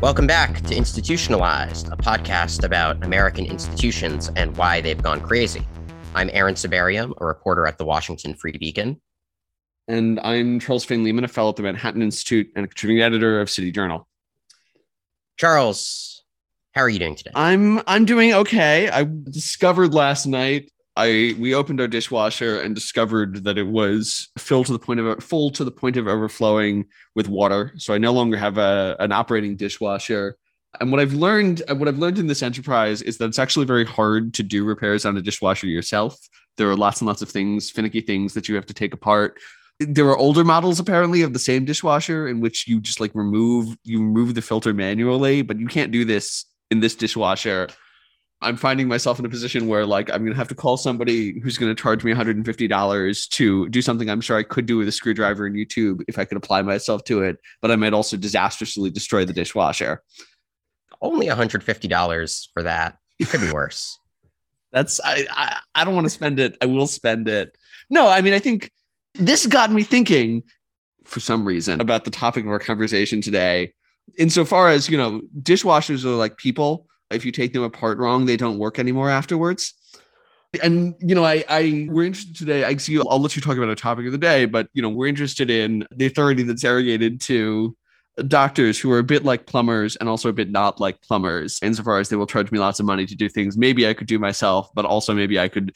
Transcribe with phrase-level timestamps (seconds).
[0.00, 5.62] Welcome back to Institutionalized, a podcast about American institutions and why they've gone crazy.
[6.14, 8.98] I'm Aaron Sibarium, a reporter at the Washington Free Beacon.
[9.88, 13.42] And I'm Charles Fain Lehman, a fellow at the Manhattan Institute and a contributing editor
[13.42, 14.08] of City Journal.
[15.36, 16.24] Charles,
[16.72, 17.32] how are you doing today?
[17.34, 18.88] I'm I'm doing okay.
[18.88, 24.66] I discovered last night I we opened our dishwasher and discovered that it was filled
[24.66, 27.72] to the point of full to the point of overflowing with water.
[27.76, 30.36] So I no longer have a an operating dishwasher.
[30.80, 33.66] And what I've learned, uh, what I've learned in this enterprise is that it's actually
[33.66, 36.16] very hard to do repairs on a dishwasher yourself.
[36.56, 39.38] There are lots and lots of things, finicky things that you have to take apart.
[39.80, 43.76] There are older models apparently of the same dishwasher in which you just like remove
[43.82, 47.68] you remove the filter manually, but you can't do this in this dishwasher.
[48.42, 51.58] I'm finding myself in a position where like I'm gonna have to call somebody who's
[51.58, 55.46] gonna charge me $150 to do something I'm sure I could do with a screwdriver
[55.46, 59.24] and YouTube if I could apply myself to it, but I might also disastrously destroy
[59.24, 60.02] the dishwasher.
[61.02, 62.98] Only $150 for that.
[63.18, 63.98] It could be worse.
[64.72, 66.56] That's I, I I don't want to spend it.
[66.62, 67.56] I will spend it.
[67.90, 68.70] No, I mean I think
[69.14, 70.44] this got me thinking
[71.04, 73.74] for some reason about the topic of our conversation today.
[74.18, 76.86] Insofar as, you know, dishwashers are like people.
[77.10, 79.74] If you take them apart wrong, they don't work anymore afterwards.
[80.62, 82.64] And you know, I, I we're interested today.
[82.64, 82.98] I see.
[82.98, 85.50] I'll let you talk about a topic of the day, but you know, we're interested
[85.50, 87.76] in the authority that's arrogated to
[88.26, 91.98] doctors who are a bit like plumbers and also a bit not like plumbers, insofar
[91.98, 94.18] as they will charge me lots of money to do things maybe I could do
[94.18, 95.74] myself, but also maybe I could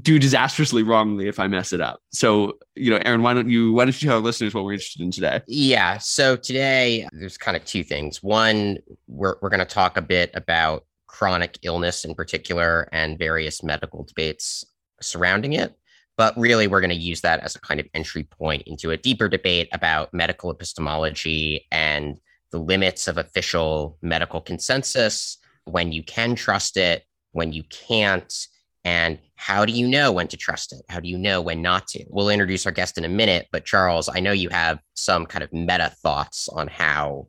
[0.00, 2.00] do disastrously wrongly if I mess it up.
[2.12, 4.74] So, you know, Aaron, why don't you why don't you tell our listeners what we're
[4.74, 5.40] interested in today?
[5.46, 5.98] Yeah.
[5.98, 8.22] So today there's kind of two things.
[8.22, 14.02] One, we're we're gonna talk a bit about chronic illness in particular and various medical
[14.04, 14.64] debates
[15.00, 15.74] surrounding it.
[16.16, 18.96] But really, we're going to use that as a kind of entry point into a
[18.96, 22.18] deeper debate about medical epistemology and
[22.50, 28.46] the limits of official medical consensus, when you can trust it, when you can't,
[28.84, 30.82] and how do you know when to trust it?
[30.88, 32.04] How do you know when not to?
[32.08, 35.42] We'll introduce our guest in a minute, but Charles, I know you have some kind
[35.42, 37.28] of meta thoughts on how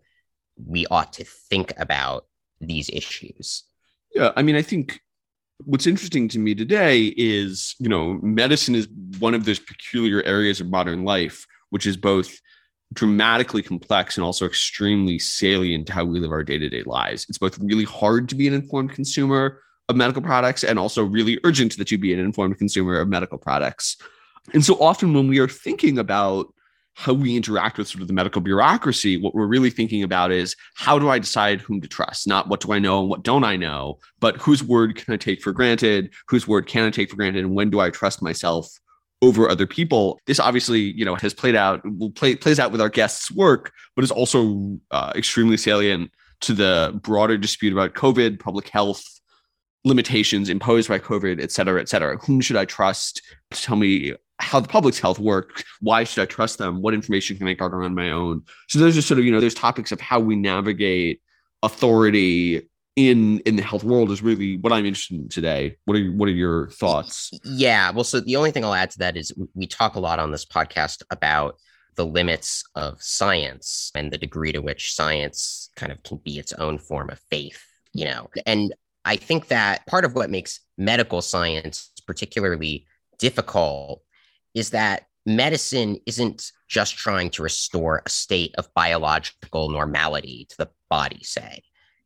[0.66, 2.26] we ought to think about
[2.60, 3.64] these issues.
[4.14, 5.00] Yeah, I mean, I think
[5.66, 8.88] what's interesting to me today is, you know, medicine is
[9.20, 12.40] one of those peculiar areas of modern life, which is both
[12.94, 17.26] dramatically complex and also extremely salient to how we live our day to day lives.
[17.28, 21.40] It's both really hard to be an informed consumer of medical products and also really
[21.44, 23.98] urgent that you be an informed consumer of medical products.
[24.54, 26.54] And so often when we are thinking about
[26.96, 30.56] how we interact with sort of the medical bureaucracy, what we're really thinking about is
[30.76, 32.28] how do I decide whom to trust?
[32.28, 35.18] Not what do I know and what don't I know, but whose word can I
[35.18, 36.14] take for granted?
[36.28, 37.46] Whose word can I take for granted?
[37.46, 38.80] And when do I trust myself
[39.24, 40.20] over other people?
[40.28, 43.72] This obviously, you know, has played out, will play, plays out with our guests' work,
[43.96, 46.12] but is also uh, extremely salient
[46.42, 49.13] to the broader dispute about COVID, public health,
[49.86, 52.18] limitations imposed by COVID, et cetera, et cetera.
[52.18, 53.22] Whom should I trust
[53.52, 55.64] to tell me how the public's health work?
[55.82, 56.82] Why should I trust them?
[56.82, 58.44] What information can I garner on my own?
[58.70, 61.22] So those are sort of, you know, there's topics of how we navigate
[61.62, 65.78] authority in in the health world is really what I'm interested in today.
[65.86, 67.32] What are what are your thoughts?
[67.44, 70.20] Yeah, well, so the only thing I'll add to that is we talk a lot
[70.20, 71.58] on this podcast about
[71.96, 76.54] the limits of science and the degree to which science kind of can be its
[76.54, 77.64] own form of faith,
[77.94, 78.30] you know.
[78.46, 78.74] And
[79.06, 82.86] I think that part of what makes medical science particularly
[83.20, 84.02] difficult
[84.54, 90.70] is that medicine isn't just trying to restore a state of biological normality to the
[90.90, 91.62] body, say.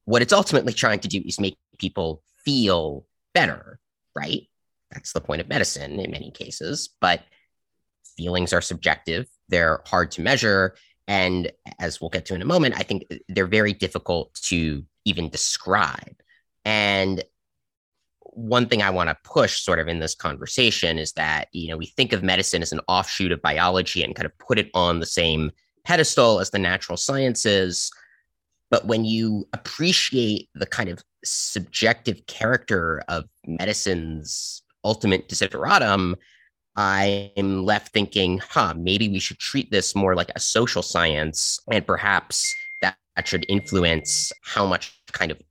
[0.06, 3.80] What it's ultimately trying to do is make people feel better,
[4.16, 4.48] right?
[4.92, 6.90] That's the point of medicine in many cases.
[7.02, 7.22] But
[8.16, 10.76] feelings are subjective, they're hard to measure.
[11.08, 15.30] And as we'll get to in a moment, I think they're very difficult to even
[15.30, 16.16] describe.
[16.68, 17.24] And
[18.22, 21.78] one thing I want to push sort of in this conversation is that, you know,
[21.78, 25.00] we think of medicine as an offshoot of biology and kind of put it on
[25.00, 25.50] the same
[25.86, 27.90] pedestal as the natural sciences.
[28.70, 36.16] But when you appreciate the kind of subjective character of medicine's ultimate desideratum,
[36.76, 41.88] I'm left thinking, huh, maybe we should treat this more like a social science and
[41.88, 45.42] perhaps that, that should influence how much kind of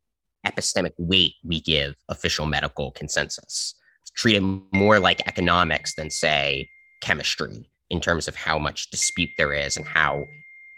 [0.47, 3.75] epistemic weight we give official medical consensus.
[4.15, 4.41] Treat it
[4.73, 6.69] more like economics than, say,
[7.03, 10.25] chemistry in terms of how much dispute there is and how,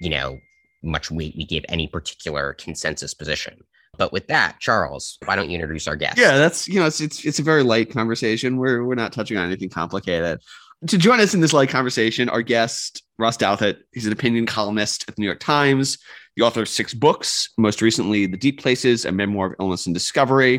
[0.00, 0.38] you know,
[0.82, 3.60] much weight we give any particular consensus position.
[3.96, 6.18] But with that, Charles, why don't you introduce our guest?
[6.18, 8.56] Yeah, that's you know, it's it's, it's a very light conversation.
[8.56, 10.40] We're we're not touching on anything complicated.
[10.86, 13.78] To join us in this light conversation, our guest Ross Douthat.
[13.92, 15.98] He's an opinion columnist at the New York Times.
[16.38, 19.94] The author of six books, most recently, The Deep Places, a memoir of illness and
[19.94, 20.58] discovery.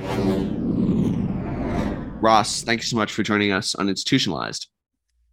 [2.20, 4.68] Ross, thank you so much for joining us on Institutionalized.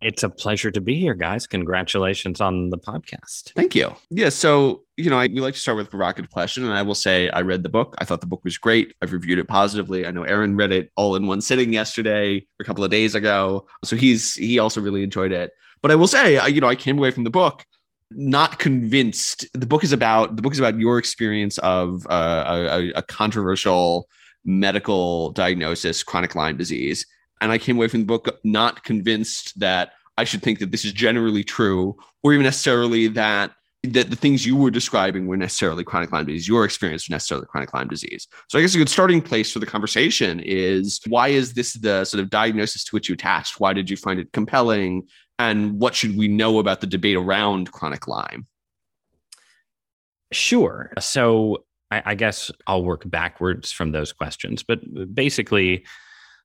[0.01, 1.49] It's a pleasure to be here, guys.
[1.49, 3.55] Congratulations on the podcast.
[3.55, 3.93] Thank you.
[4.11, 4.29] Yeah.
[4.29, 6.63] So, you know, I, we like to start with a provocative question.
[6.63, 7.97] And I will say, I read the book.
[7.99, 8.95] I thought the book was great.
[9.03, 10.07] I've reviewed it positively.
[10.07, 13.67] I know Aaron read it all in one sitting yesterday, a couple of days ago.
[13.85, 15.51] So he's, he also really enjoyed it.
[15.83, 17.65] But I will say, I, you know, I came away from the book
[18.11, 19.47] not convinced.
[19.53, 24.09] The book is about, the book is about your experience of uh, a, a controversial
[24.45, 27.07] medical diagnosis, chronic Lyme disease
[27.41, 30.85] and I came away from the book not convinced that I should think that this
[30.85, 35.85] is generally true, or even necessarily that that the things you were describing were necessarily
[35.85, 36.49] chronic Lyme disease.
[36.49, 38.27] Your experience was necessarily chronic Lyme disease.
[38.49, 42.05] So I guess a good starting place for the conversation is why is this the
[42.05, 43.61] sort of diagnosis to which you attached?
[43.61, 45.07] Why did you find it compelling?
[45.39, 48.47] And what should we know about the debate around chronic Lyme?
[50.33, 50.93] Sure.
[50.99, 54.81] So I, I guess I'll work backwards from those questions, but
[55.15, 55.85] basically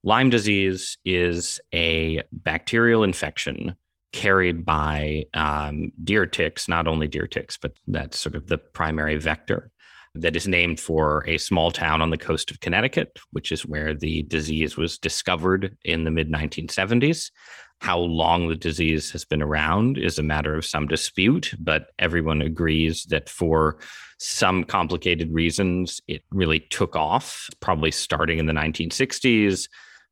[0.03, 3.75] Lyme disease is a bacterial infection
[4.13, 9.17] carried by um, deer ticks, not only deer ticks, but that's sort of the primary
[9.17, 9.71] vector
[10.15, 13.93] that is named for a small town on the coast of Connecticut, which is where
[13.93, 17.31] the disease was discovered in the mid 1970s.
[17.81, 22.41] How long the disease has been around is a matter of some dispute, but everyone
[22.41, 23.79] agrees that for
[24.19, 29.67] some complicated reasons, it really took off, probably starting in the 1960s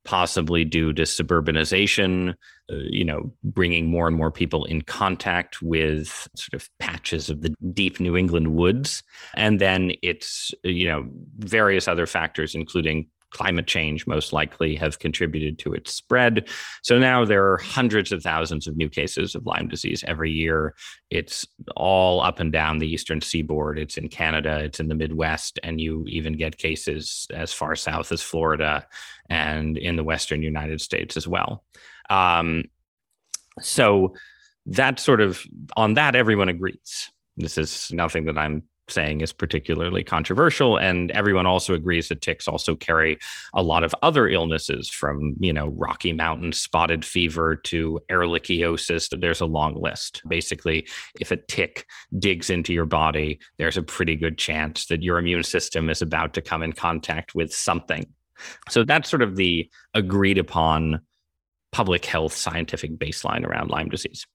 [0.05, 2.31] possibly due to suburbanization,
[2.71, 7.41] uh, you know, bringing more and more people in contact with sort of patches of
[7.41, 9.03] the deep New England woods.
[9.35, 11.07] And then it's, you know,
[11.37, 16.47] various other factors, including climate change most likely have contributed to its spread.
[16.81, 20.75] So now there are hundreds of thousands of new cases of Lyme disease every year.
[21.09, 21.45] It's
[21.75, 23.79] all up and down the eastern seaboard.
[23.79, 28.11] It's in Canada, it's in the Midwest, and you even get cases as far south
[28.11, 28.87] as Florida
[29.29, 31.63] and in the western United States as well.
[32.09, 32.65] Um,
[33.61, 34.15] so
[34.65, 35.43] that sort of
[35.75, 37.11] on that everyone agrees.
[37.37, 42.47] This is nothing that I'm saying is particularly controversial and everyone also agrees that ticks
[42.47, 43.17] also carry
[43.53, 49.41] a lot of other illnesses from you know rocky mountain spotted fever to ehrlichiosis there's
[49.41, 50.21] a long list.
[50.27, 50.87] Basically
[51.19, 51.85] if a tick
[52.17, 56.33] digs into your body there's a pretty good chance that your immune system is about
[56.33, 58.05] to come in contact with something.
[58.69, 61.01] So that's sort of the agreed upon
[61.71, 64.25] public health scientific baseline around lyme disease.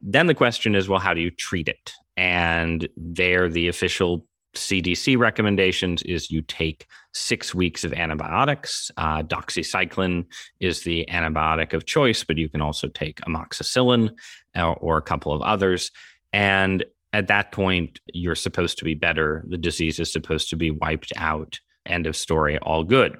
[0.00, 5.16] Then the question is well how do you treat it and there, the official CDC
[5.16, 8.90] recommendations is you take six weeks of antibiotics.
[8.98, 10.26] Uh, doxycycline
[10.60, 14.10] is the antibiotic of choice, but you can also take amoxicillin
[14.54, 15.92] or, uh, or a couple of others.
[16.30, 16.84] And
[17.14, 19.42] at that point, you're supposed to be better.
[19.48, 21.58] The disease is supposed to be wiped out.
[21.86, 23.16] End of story, all good.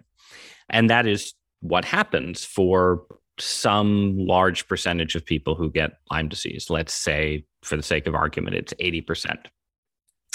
[0.69, 3.07] And that is what happens for
[3.39, 6.69] some large percentage of people who get Lyme disease.
[6.69, 9.47] Let's say for the sake of argument, it's 80%.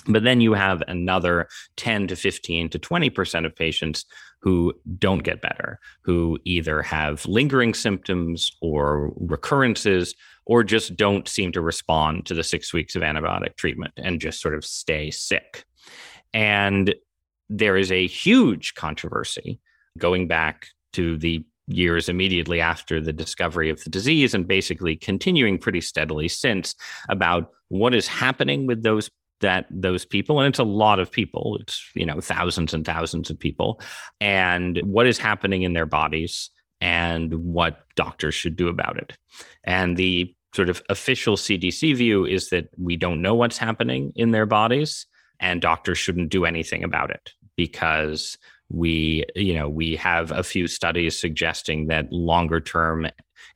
[0.07, 4.05] But then you have another 10 to 15 to 20% of patients
[4.41, 10.13] who don't get better, who either have lingering symptoms or recurrences,
[10.45, 14.41] or just don't seem to respond to the six weeks of antibiotic treatment and just
[14.41, 15.65] sort of stay sick.
[16.33, 16.93] And
[17.49, 19.59] there is a huge controversy
[19.97, 25.57] going back to the years immediately after the discovery of the disease and basically continuing
[25.57, 26.75] pretty steadily since
[27.09, 29.09] about what is happening with those
[29.41, 30.39] that those people.
[30.39, 31.57] And it's a lot of people.
[31.59, 33.81] It's you know thousands and thousands of people.
[34.21, 36.49] And what is happening in their bodies
[36.81, 39.17] and what doctors should do about it.
[39.63, 44.31] And the sort of official CDC view is that we don't know what's happening in
[44.31, 45.05] their bodies
[45.39, 48.37] and doctors shouldn't do anything about it because
[48.69, 53.07] we you know we have a few studies suggesting that longer term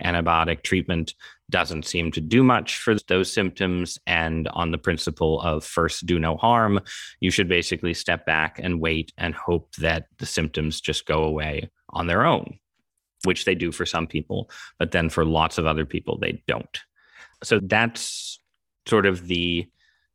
[0.04, 1.14] antibiotic treatment
[1.50, 3.98] doesn't seem to do much for those symptoms.
[4.06, 6.80] And on the principle of first do no harm
[7.20, 11.70] you should basically step back and wait and hope that the symptoms just go away
[11.90, 12.60] on their own
[13.26, 16.80] which they do for some people but then for lots of other people they don't.
[17.44, 18.40] So that's
[18.86, 19.70] sort of the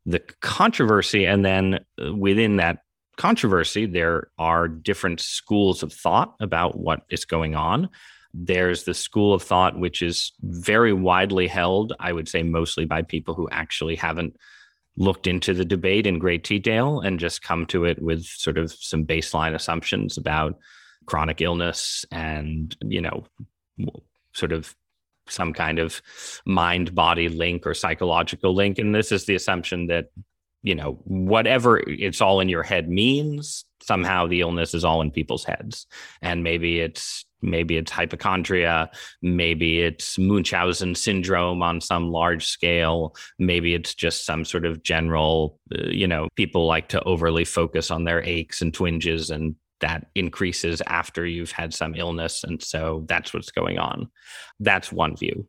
[0.06, 1.24] the controversy.
[1.24, 2.78] And then uh, within that
[3.16, 7.88] controversy, there are different schools of thought about what is going on.
[8.32, 13.02] There's the school of thought, which is very widely held, I would say mostly by
[13.02, 14.36] people who actually haven't
[14.96, 18.72] looked into the debate in great detail and just come to it with sort of
[18.72, 20.58] some baseline assumptions about
[21.06, 23.24] chronic illness and, you know,
[24.32, 24.74] sort of
[25.28, 26.00] some kind of
[26.44, 28.78] mind body link or psychological link.
[28.78, 30.06] And this is the assumption that
[30.64, 35.10] you know, whatever it's all in your head means, somehow the illness is all in
[35.10, 35.86] people's heads.
[36.22, 38.90] And maybe it's maybe it's hypochondria,
[39.20, 45.60] maybe it's Munchausen syndrome on some large scale, maybe it's just some sort of general,
[45.78, 50.06] uh, you know, people like to overly focus on their aches and twinges and that
[50.14, 52.42] increases after you've had some illness.
[52.42, 54.08] And so that's what's going on.
[54.60, 55.46] That's one view.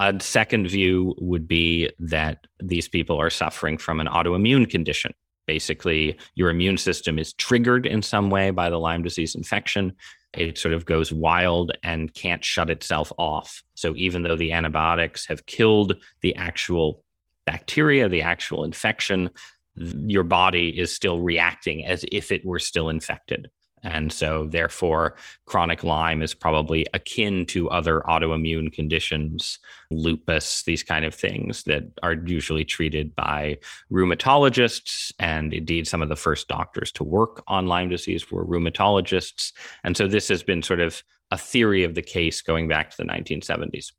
[0.00, 5.12] A second view would be that these people are suffering from an autoimmune condition.
[5.46, 9.92] Basically, your immune system is triggered in some way by the Lyme disease infection.
[10.32, 13.62] It sort of goes wild and can't shut itself off.
[13.74, 17.04] So, even though the antibiotics have killed the actual
[17.46, 19.30] bacteria, the actual infection,
[19.76, 23.50] your body is still reacting as if it were still infected.
[23.84, 29.58] And so, therefore, chronic Lyme is probably akin to other autoimmune conditions,
[29.90, 33.58] lupus, these kind of things that are usually treated by
[33.92, 35.12] rheumatologists.
[35.18, 39.52] And indeed, some of the first doctors to work on Lyme disease were rheumatologists.
[39.84, 42.96] And so, this has been sort of a theory of the case going back to
[42.96, 43.92] the 1970s.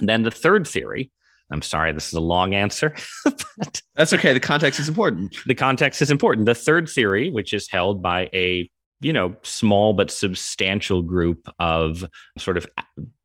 [0.00, 1.10] And then the third theory,
[1.50, 2.94] I'm sorry, this is a long answer.
[3.24, 4.32] but That's okay.
[4.32, 5.36] The context is important.
[5.46, 6.46] The context is important.
[6.46, 12.04] The third theory, which is held by a you know, small but substantial group of
[12.38, 12.66] sort of,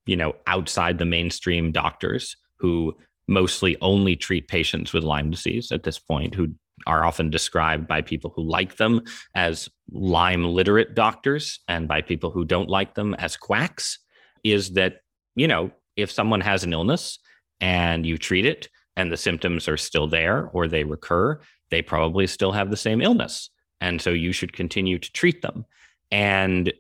[0.05, 2.95] you know, outside the mainstream doctors who
[3.27, 6.53] mostly only treat patients with Lyme disease at this point, who
[6.85, 9.01] are often described by people who like them
[9.35, 13.99] as Lyme literate doctors and by people who don't like them as quacks,
[14.43, 14.97] is that,
[15.35, 17.19] you know, if someone has an illness
[17.61, 21.39] and you treat it and the symptoms are still there or they recur,
[21.71, 23.49] they probably still have the same illness.
[23.83, 25.65] And so you should continue to treat them.
[26.09, 26.71] And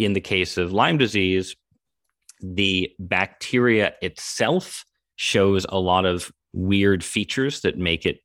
[0.00, 1.54] in the case of Lyme disease,
[2.42, 8.18] the bacteria itself shows a lot of weird features that make it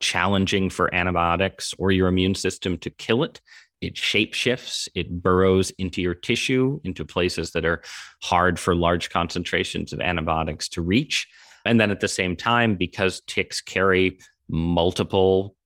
[0.00, 3.40] challenging for antibiotics or your immune system to kill it.
[3.80, 7.82] It shapeshifts, it burrows into your tissue, into places that are
[8.22, 11.26] hard for large concentrations of antibiotics to reach.
[11.64, 15.56] And then at the same time, because ticks carry multiple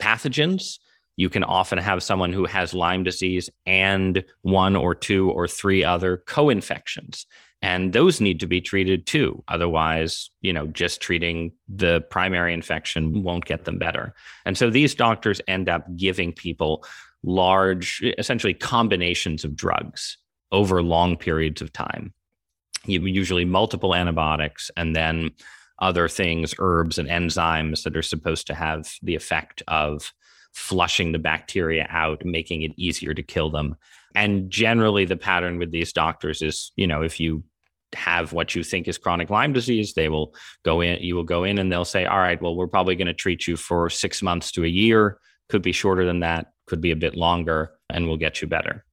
[0.00, 0.78] pathogens,
[1.20, 5.84] you can often have someone who has Lyme disease and one or two or three
[5.84, 7.26] other co infections.
[7.60, 9.44] And those need to be treated too.
[9.48, 14.14] Otherwise, you know, just treating the primary infection won't get them better.
[14.46, 16.86] And so these doctors end up giving people
[17.22, 20.16] large, essentially combinations of drugs
[20.52, 22.14] over long periods of time.
[22.86, 25.32] Usually multiple antibiotics and then
[25.80, 30.14] other things, herbs and enzymes that are supposed to have the effect of
[30.52, 33.76] flushing the bacteria out, making it easier to kill them.
[34.14, 37.44] And generally, the pattern with these doctors is, you know, if you
[37.94, 41.44] have what you think is chronic Lyme disease, they will go in, you will go
[41.44, 44.22] in and they'll say, all right, well, we're probably going to treat you for six
[44.22, 45.18] months to a year.
[45.48, 48.84] Could be shorter than that, could be a bit longer, and we'll get you better.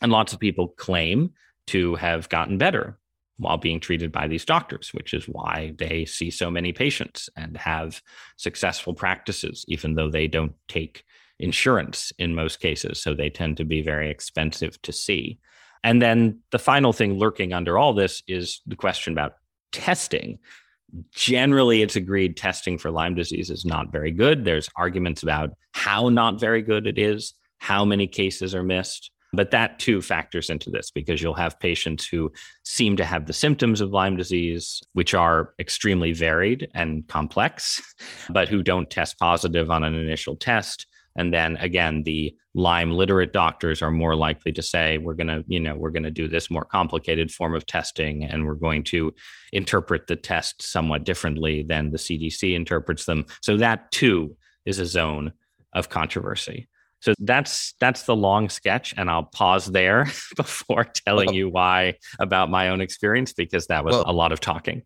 [0.00, 1.32] And lots of people claim
[1.68, 2.98] to have gotten better
[3.42, 7.56] while being treated by these doctors, which is why they see so many patients and
[7.56, 8.00] have
[8.36, 11.04] successful practices, even though they don't take
[11.38, 13.02] insurance in most cases.
[13.02, 15.38] So they tend to be very expensive to see.
[15.84, 19.34] And then the final thing lurking under all this is the question about
[19.72, 20.38] testing.
[21.12, 24.44] Generally, it's agreed testing for Lyme disease is not very good.
[24.44, 29.10] There's arguments about how not very good it is, how many cases are missed.
[29.32, 32.30] But that too factors into this because you'll have patients who
[32.64, 37.80] seem to have the symptoms of Lyme disease, which are extremely varied and complex,
[38.30, 40.86] but who don't test positive on an initial test.
[41.16, 45.44] And then again, the Lyme literate doctors are more likely to say, we're going to,
[45.46, 48.84] you know, we're going to do this more complicated form of testing and we're going
[48.84, 49.14] to
[49.52, 53.24] interpret the test somewhat differently than the CDC interprets them.
[53.40, 54.36] So that too
[54.66, 55.32] is a zone
[55.74, 56.68] of controversy.
[57.02, 60.04] So that's that's the long sketch, and I'll pause there
[60.36, 64.30] before telling well, you why about my own experience because that was well, a lot
[64.30, 64.82] of talking.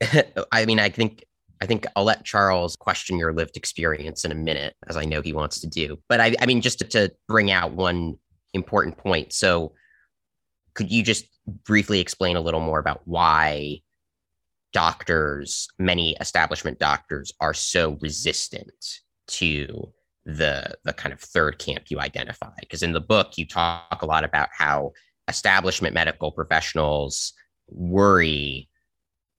[0.52, 1.24] I mean, I think
[1.60, 5.20] I think I'll let Charles question your lived experience in a minute, as I know
[5.20, 5.98] he wants to do.
[6.08, 8.16] But I, I mean, just to, to bring out one
[8.54, 9.32] important point.
[9.32, 9.72] So,
[10.74, 11.26] could you just
[11.64, 13.80] briefly explain a little more about why
[14.72, 19.92] doctors, many establishment doctors, are so resistant to
[20.28, 22.52] the the kind of third camp you identify.
[22.60, 24.92] Because in the book you talk a lot about how
[25.26, 27.32] establishment medical professionals
[27.68, 28.68] worry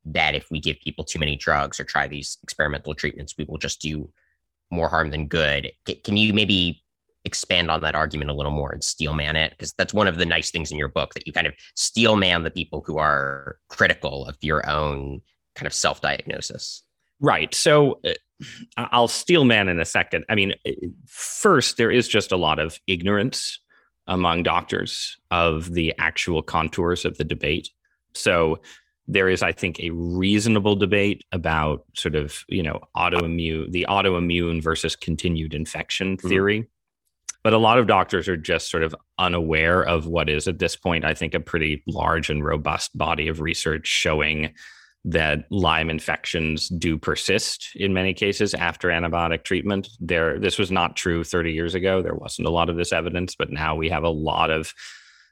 [0.05, 3.57] that if we give people too many drugs or try these experimental treatments we will
[3.57, 4.09] just do
[4.71, 5.71] more harm than good.
[6.03, 6.83] Can you maybe
[7.25, 9.51] expand on that argument a little more and steel man it?
[9.51, 12.15] Because that's one of the nice things in your book that you kind of steel
[12.15, 15.21] man the people who are critical of your own
[15.55, 16.83] kind of self-diagnosis
[17.19, 17.53] Right.
[17.53, 18.13] So uh,
[18.77, 20.25] I'll steel man in a second.
[20.29, 20.71] I mean, uh,
[21.05, 23.59] first, there is just a lot of ignorance
[24.07, 27.69] among doctors of the actual contours of the debate.
[28.13, 28.59] So
[29.07, 34.61] there is, I think, a reasonable debate about sort of, you know, autoimmune, the autoimmune
[34.61, 36.27] versus continued infection mm-hmm.
[36.27, 36.59] theory.
[36.59, 36.69] Mm-hmm.
[37.41, 40.75] But a lot of doctors are just sort of unaware of what is at this
[40.75, 44.53] point, I think, a pretty large and robust body of research showing
[45.05, 49.87] that Lyme infections do persist in many cases after antibiotic treatment.
[49.99, 52.01] There, this was not true 30 years ago.
[52.01, 54.73] There wasn't a lot of this evidence, but now we have a lot of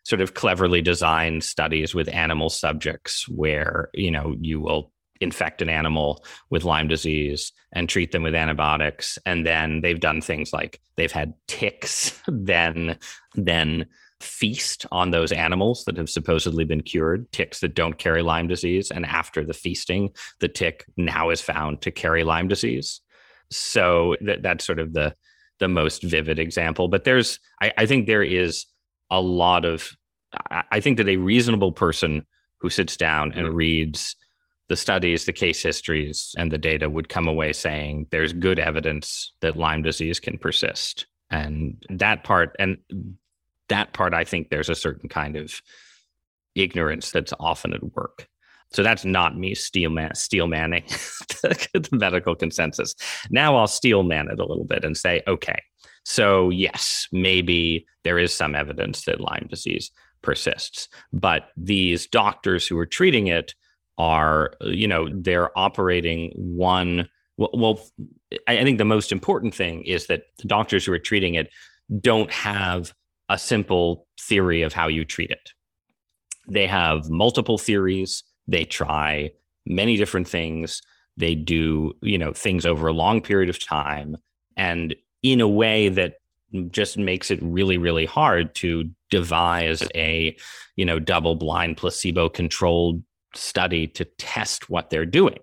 [0.07, 5.67] sort of cleverly designed studies with animal subjects where you know you will infect an
[5.67, 10.79] animal with Lyme disease and treat them with antibiotics and then they've done things like
[10.95, 12.97] they've had ticks then
[13.36, 13.86] then
[14.19, 18.91] feast on those animals that have supposedly been cured ticks that don't carry Lyme disease
[18.91, 20.09] and after the feasting
[20.39, 23.01] the tick now is found to carry Lyme disease
[23.51, 25.13] so that, that's sort of the
[25.59, 28.65] the most vivid example but there's I, I think there is
[29.09, 29.95] a lot of
[30.50, 32.25] I think that a reasonable person
[32.59, 33.55] who sits down and mm-hmm.
[33.55, 34.15] reads
[34.69, 39.31] the studies, the case histories, and the data would come away saying there's good evidence
[39.39, 41.07] that Lyme disease can persist.
[41.29, 42.77] And that part, and
[43.69, 45.62] that part, I think there's a certain kind of
[46.55, 48.27] ignorance that's often at work.
[48.74, 50.83] So that's not me steel man steel manning
[51.41, 52.95] the medical consensus.
[53.29, 55.62] Now I'll steel man it a little bit and say, okay,
[56.03, 60.89] so yes, maybe there is some evidence that Lyme disease persists.
[61.13, 63.53] But these doctors who are treating it
[63.97, 67.09] are, you know, they're operating one.
[67.38, 67.79] Well, well,
[68.47, 71.50] I think the most important thing is that the doctors who are treating it
[72.00, 72.93] don't have
[73.29, 75.51] a simple theory of how you treat it.
[76.48, 78.24] They have multiple theories.
[78.48, 79.31] They try
[79.65, 80.81] many different things.
[81.18, 84.16] They do, you know, things over a long period of time
[84.55, 86.16] and in a way that
[86.70, 90.35] just makes it really really hard to devise a
[90.75, 93.03] you know double blind placebo controlled
[93.35, 95.37] study to test what they're doing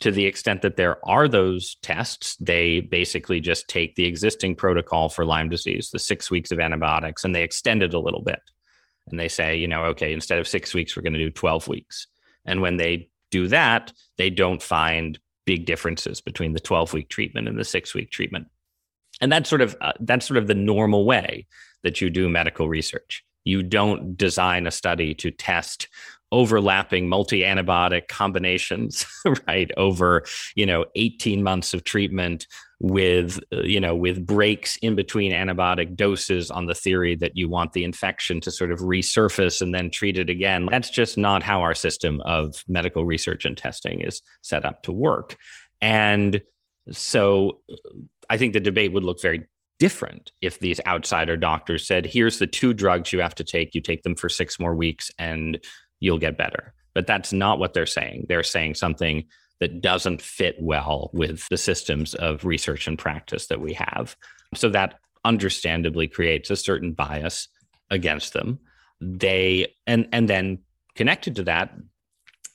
[0.00, 5.08] to the extent that there are those tests they basically just take the existing protocol
[5.08, 8.40] for lyme disease the 6 weeks of antibiotics and they extend it a little bit.
[9.08, 11.68] And they say you know okay instead of 6 weeks we're going to do 12
[11.68, 12.06] weeks.
[12.44, 17.48] And when they do that they don't find big differences between the 12 week treatment
[17.48, 18.48] and the 6 week treatment.
[19.20, 21.46] And that's sort of uh, that's sort of the normal way
[21.82, 23.24] that you do medical research.
[23.44, 25.88] You don't design a study to test
[26.32, 29.06] overlapping multi-antibiotic combinations
[29.46, 30.24] right over
[30.56, 32.46] you know 18 months of treatment
[32.80, 37.48] with uh, you know with breaks in between antibiotic doses on the theory that you
[37.48, 41.42] want the infection to sort of resurface and then treat it again that's just not
[41.42, 45.36] how our system of medical research and testing is set up to work
[45.80, 46.42] and
[46.90, 47.60] so
[48.28, 49.46] I think the debate would look very
[49.78, 53.74] different if these outsider doctors said, here's the two drugs you have to take.
[53.74, 55.58] You take them for six more weeks and
[56.02, 56.74] you'll get better.
[56.94, 58.26] But that's not what they're saying.
[58.28, 59.24] They're saying something
[59.60, 64.16] that doesn't fit well with the systems of research and practice that we have.
[64.54, 67.48] So that understandably creates a certain bias
[67.88, 68.58] against them.
[69.00, 70.58] They and and then
[70.96, 71.72] connected to that,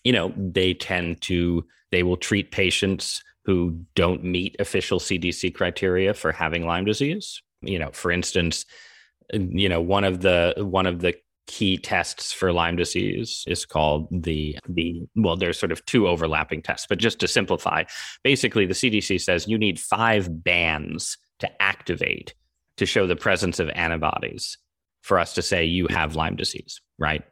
[0.03, 6.13] you know, they tend to they will treat patients who don't meet official CDC criteria
[6.13, 7.41] for having Lyme disease.
[7.61, 8.65] You know, for instance,
[9.33, 11.15] you know one of the one of the
[11.47, 16.61] key tests for Lyme disease is called the the well there's sort of two overlapping
[16.61, 17.83] tests but just to simplify
[18.23, 22.35] basically the CDC says you need 5 bands to activate
[22.75, 24.57] to show the presence of antibodies
[25.01, 27.23] for us to say you have Lyme disease right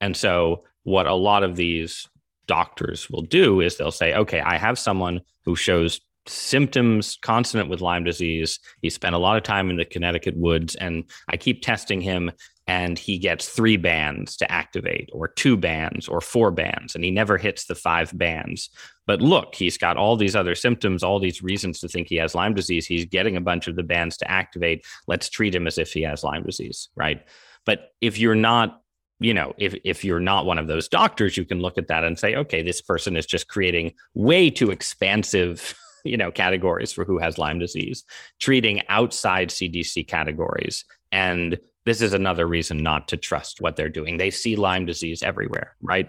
[0.00, 2.08] and so what a lot of these
[2.46, 7.80] doctors will do is they'll say, okay, I have someone who shows symptoms consonant with
[7.80, 8.58] Lyme disease.
[8.80, 12.30] He spent a lot of time in the Connecticut woods, and I keep testing him,
[12.72, 17.10] and he gets three bands to activate, or two bands, or four bands, and he
[17.10, 18.70] never hits the five bands.
[19.06, 22.34] But look, he's got all these other symptoms, all these reasons to think he has
[22.34, 22.86] Lyme disease.
[22.86, 24.86] He's getting a bunch of the bands to activate.
[25.06, 27.22] Let's treat him as if he has Lyme disease, right?
[27.66, 28.78] But if you're not
[29.20, 32.04] you know, if if you're not one of those doctors, you can look at that
[32.04, 37.04] and say, okay, this person is just creating way too expansive, you know, categories for
[37.04, 38.02] who has Lyme disease,
[38.40, 40.86] treating outside CDC categories.
[41.12, 44.16] And this is another reason not to trust what they're doing.
[44.16, 46.08] They see Lyme disease everywhere, right?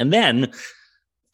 [0.00, 0.52] And then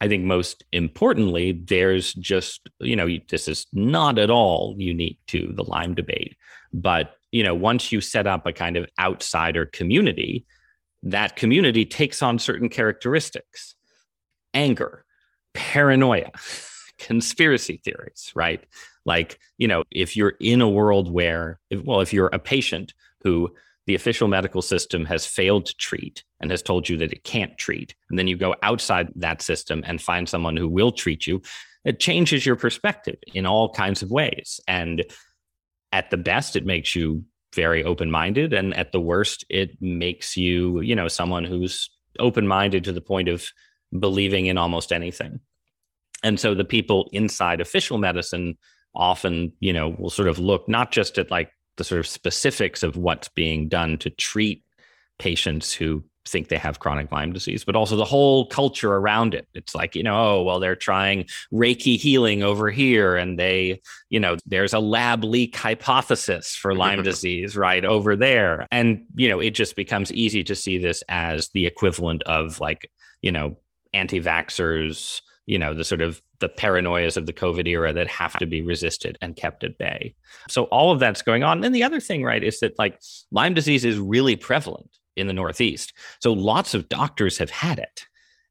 [0.01, 5.51] I think most importantly, there's just, you know, this is not at all unique to
[5.55, 6.35] the Lyme debate.
[6.73, 10.45] But, you know, once you set up a kind of outsider community,
[11.03, 13.75] that community takes on certain characteristics
[14.53, 15.05] anger,
[15.53, 16.31] paranoia,
[16.99, 18.63] conspiracy theories, right?
[19.05, 23.53] Like, you know, if you're in a world where, well, if you're a patient who
[23.85, 27.55] the official medical system has failed to treat and has told you that it can't
[27.57, 31.41] treat, and then you go outside that system and find someone who will treat you,
[31.83, 34.59] it changes your perspective in all kinds of ways.
[34.67, 35.05] And
[35.91, 38.53] at the best, it makes you very open minded.
[38.53, 41.89] And at the worst, it makes you, you know, someone who's
[42.19, 43.47] open minded to the point of
[43.97, 45.39] believing in almost anything.
[46.23, 48.57] And so the people inside official medicine
[48.95, 52.83] often, you know, will sort of look not just at like the sort of specifics
[52.83, 54.63] of what's being done to treat
[55.17, 59.47] patients who think they have chronic Lyme disease, but also the whole culture around it.
[59.53, 64.19] It's like, you know, oh, well, they're trying Reiki healing over here, and they, you
[64.19, 68.67] know, there's a lab leak hypothesis for Lyme disease right over there.
[68.71, 72.91] And, you know, it just becomes easy to see this as the equivalent of like,
[73.21, 73.57] you know,
[73.93, 78.33] anti vaxxers, you know, the sort of the paranoias of the COVID era that have
[78.39, 80.15] to be resisted and kept at bay.
[80.49, 81.63] So all of that's going on.
[81.63, 82.99] And the other thing, right, is that like
[83.31, 85.93] Lyme disease is really prevalent in the Northeast.
[86.19, 88.05] So lots of doctors have had it.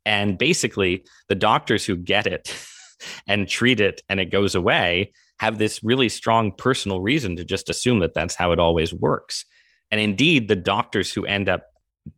[0.06, 2.54] And basically, the doctors who get it
[3.26, 7.68] and treat it and it goes away have this really strong personal reason to just
[7.68, 9.44] assume that that's how it always works.
[9.90, 11.66] And indeed, the doctors who end up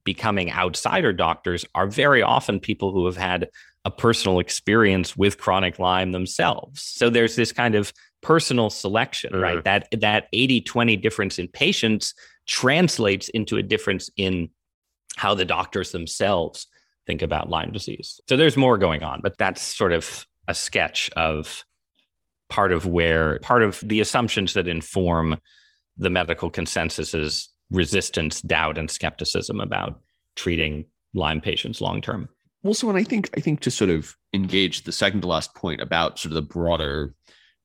[0.05, 3.49] becoming outsider doctors are very often people who have had
[3.87, 6.83] a personal experience with chronic Lyme themselves.
[6.83, 9.43] So there's this kind of personal selection, mm-hmm.
[9.43, 9.65] right?
[9.65, 12.13] That that 80-20 difference in patients
[12.47, 14.51] translates into a difference in
[15.17, 16.67] how the doctors themselves
[17.07, 18.21] think about Lyme disease.
[18.29, 21.65] So there's more going on, but that's sort of a sketch of
[22.49, 25.39] part of where part of the assumptions that inform
[25.97, 30.01] the medical consensus's resistance, doubt, and skepticism about
[30.35, 32.29] treating Lyme patients long term.
[32.67, 35.81] Also, and I think I think to sort of engage the second to last point
[35.81, 37.15] about sort of the broader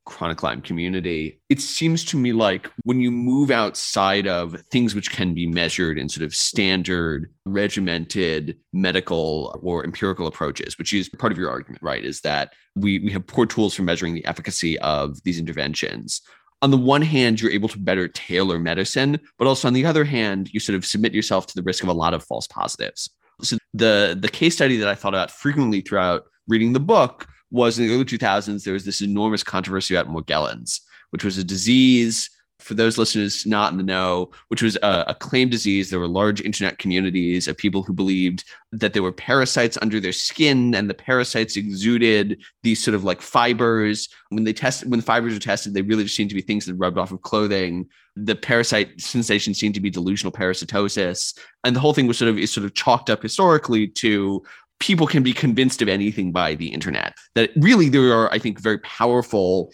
[0.05, 5.11] chronic Lyme community, it seems to me like when you move outside of things which
[5.11, 11.31] can be measured in sort of standard, regimented medical or empirical approaches, which is part
[11.31, 12.03] of your argument, right?
[12.03, 16.21] Is that we, we have poor tools for measuring the efficacy of these interventions.
[16.63, 20.03] On the one hand, you're able to better tailor medicine, but also on the other
[20.03, 23.09] hand, you sort of submit yourself to the risk of a lot of false positives.
[23.41, 27.77] So the the case study that I thought about frequently throughout reading the book was
[27.77, 32.29] in the early 2000s, there was this enormous controversy about Morgellons, which was a disease,
[32.61, 35.89] for those listeners not in the know, which was a, a claimed disease.
[35.89, 40.13] There were large internet communities of people who believed that there were parasites under their
[40.13, 44.07] skin and the parasites exuded these sort of like fibers.
[44.29, 46.65] When they tested, when the fibers were tested, they really just seemed to be things
[46.65, 47.87] that rubbed off of clothing.
[48.15, 51.37] The parasite sensation seemed to be delusional parasitosis.
[51.63, 54.43] And the whole thing was sort of is sort of chalked up historically to
[54.81, 57.13] people can be convinced of anything by the internet.
[57.35, 59.71] That really there are, I think, very powerful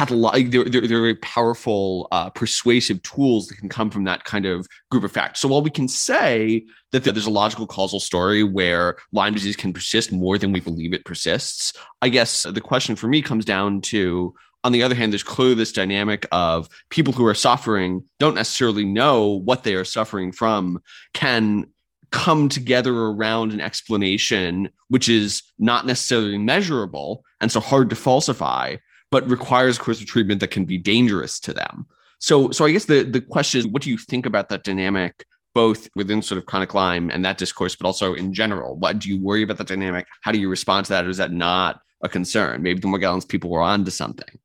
[0.00, 5.12] are very powerful uh, persuasive tools that can come from that kind of group of
[5.12, 9.56] facts so while we can say that there's a logical causal story where lyme disease
[9.56, 13.44] can persist more than we believe it persists i guess the question for me comes
[13.44, 18.02] down to on the other hand there's clearly this dynamic of people who are suffering
[18.18, 20.80] don't necessarily know what they are suffering from
[21.14, 21.66] can
[22.10, 28.76] come together around an explanation which is not necessarily measurable and so hard to falsify
[29.12, 31.86] but requires course of treatment that can be dangerous to them.
[32.18, 35.24] So so i guess the the question is what do you think about that dynamic
[35.54, 38.74] both within sort of chronic lyme and that discourse but also in general?
[38.74, 40.06] What do you worry about that dynamic?
[40.22, 42.62] How do you respond to that or is that not a concern?
[42.62, 44.38] Maybe the morgellons people were on to something.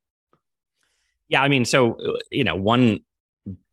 [1.29, 2.99] Yeah i mean so uh, you know one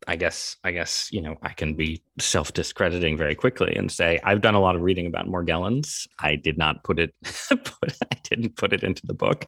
[0.07, 4.41] I guess I guess you know I can be self-discrediting very quickly and say I've
[4.41, 6.07] done a lot of reading about Morgellons.
[6.19, 7.13] I did not put it
[7.49, 9.45] put, I didn't put it into the book.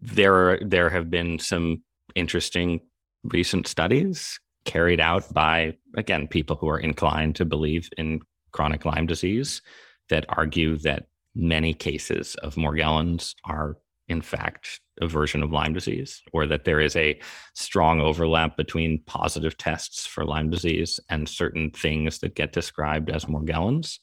[0.00, 1.82] There are there have been some
[2.14, 2.80] interesting
[3.24, 8.20] recent studies carried out by again people who are inclined to believe in
[8.52, 9.62] chronic Lyme disease
[10.08, 13.76] that argue that many cases of Morgellons are
[14.08, 17.20] in fact a version of Lyme disease, or that there is a
[17.54, 23.26] strong overlap between positive tests for Lyme disease and certain things that get described as
[23.26, 23.98] Morgellons.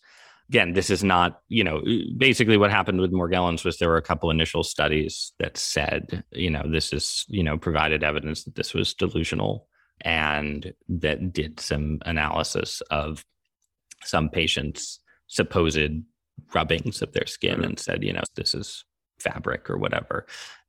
[0.50, 3.98] Again, this is not, you know, uh, basically what happened with Morgellons was there were
[3.98, 8.56] a couple initial studies that said, you know, this is, you know, provided evidence that
[8.56, 9.68] this was delusional
[10.02, 13.26] and that did some analysis of
[14.04, 16.04] some patients' supposed
[16.54, 18.86] rubbings of their skin and said, you know, this is
[19.19, 20.25] fabric or whatever.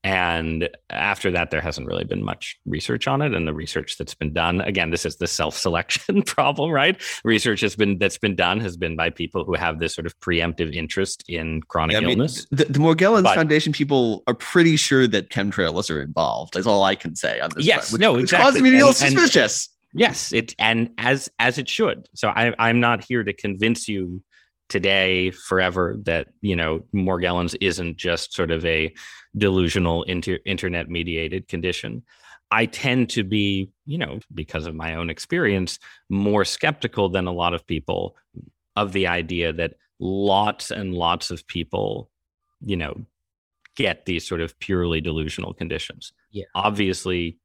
[0.07, 3.35] And after that, there hasn't really been much research on it.
[3.35, 7.03] And the research that's been done, again, this is the self-selection problem, right?
[7.25, 10.17] Research has been that's been done has been by people who have this sort of
[10.21, 12.47] preemptive interest in chronic yeah, I mean, illness.
[12.53, 16.55] The, the Morgellons but, Foundation people are pretty sure that chemtrails are involved.
[16.55, 17.67] That's all I can say on this.
[17.67, 18.23] Yes, part, which, no, exactly.
[18.23, 19.71] Which causes me to feel suspicious.
[19.93, 22.09] And, yes, it and as as it should.
[22.15, 24.23] So I, I'm not here to convince you
[24.69, 28.93] today forever that you know morgellons isn't just sort of a
[29.37, 32.03] delusional inter- internet mediated condition.
[32.51, 37.33] I tend to be you know because of my own experience more skeptical than a
[37.33, 38.17] lot of people
[38.75, 42.11] of the idea that lots and lots of people
[42.61, 43.07] you know
[43.77, 46.13] get these sort of purely delusional conditions.
[46.31, 46.45] Yeah.
[46.55, 47.39] Obviously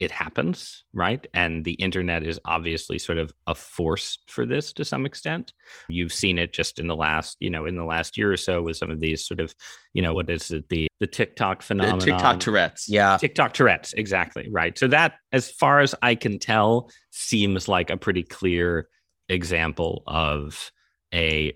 [0.00, 1.26] it happens, right?
[1.34, 5.52] And the internet is obviously sort of a force for this to some extent.
[5.88, 8.62] You've seen it just in the last, you know, in the last year or so
[8.62, 9.52] with some of these sort of,
[9.94, 13.92] you know, what is it, the the TikTok phenomenon, the TikTok Tourette's, yeah, TikTok Tourette's,
[13.92, 14.78] exactly, right.
[14.78, 18.88] So that, as far as I can tell, seems like a pretty clear
[19.28, 20.70] example of
[21.12, 21.52] a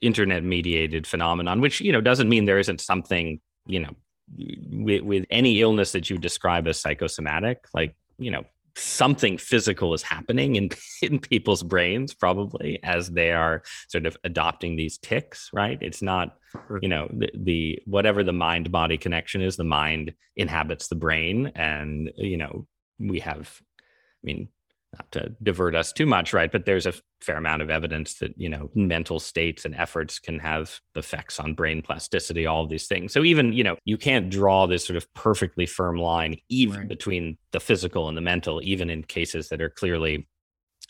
[0.00, 3.90] internet mediated phenomenon, which you know doesn't mean there isn't something you know
[4.36, 8.44] with, with any illness that you describe as psychosomatic, like, you know,
[8.76, 10.70] something physical is happening in,
[11.02, 16.36] in people's brains probably as they are sort of adopting these tics right it's not
[16.82, 21.52] you know the, the whatever the mind body connection is the mind inhabits the brain
[21.54, 22.66] and you know
[22.98, 24.48] we have i mean
[24.94, 26.50] not to divert us too much, right?
[26.50, 30.38] But there's a fair amount of evidence that, you know, mental states and efforts can
[30.38, 33.12] have effects on brain plasticity, all of these things.
[33.12, 36.88] So even, you know, you can't draw this sort of perfectly firm line even right.
[36.88, 40.28] between the physical and the mental, even in cases that are clearly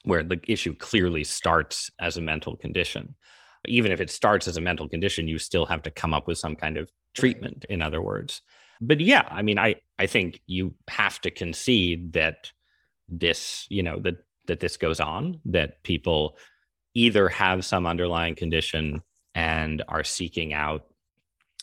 [0.05, 3.15] where the issue clearly starts as a mental condition.
[3.67, 6.37] Even if it starts as a mental condition, you still have to come up with
[6.37, 8.43] some kind of treatment, in other words.
[8.81, 12.51] But yeah, I mean, I, I think you have to concede that
[13.09, 16.37] this, you know, that that this goes on, that people
[16.95, 19.03] either have some underlying condition
[19.35, 20.87] and are seeking out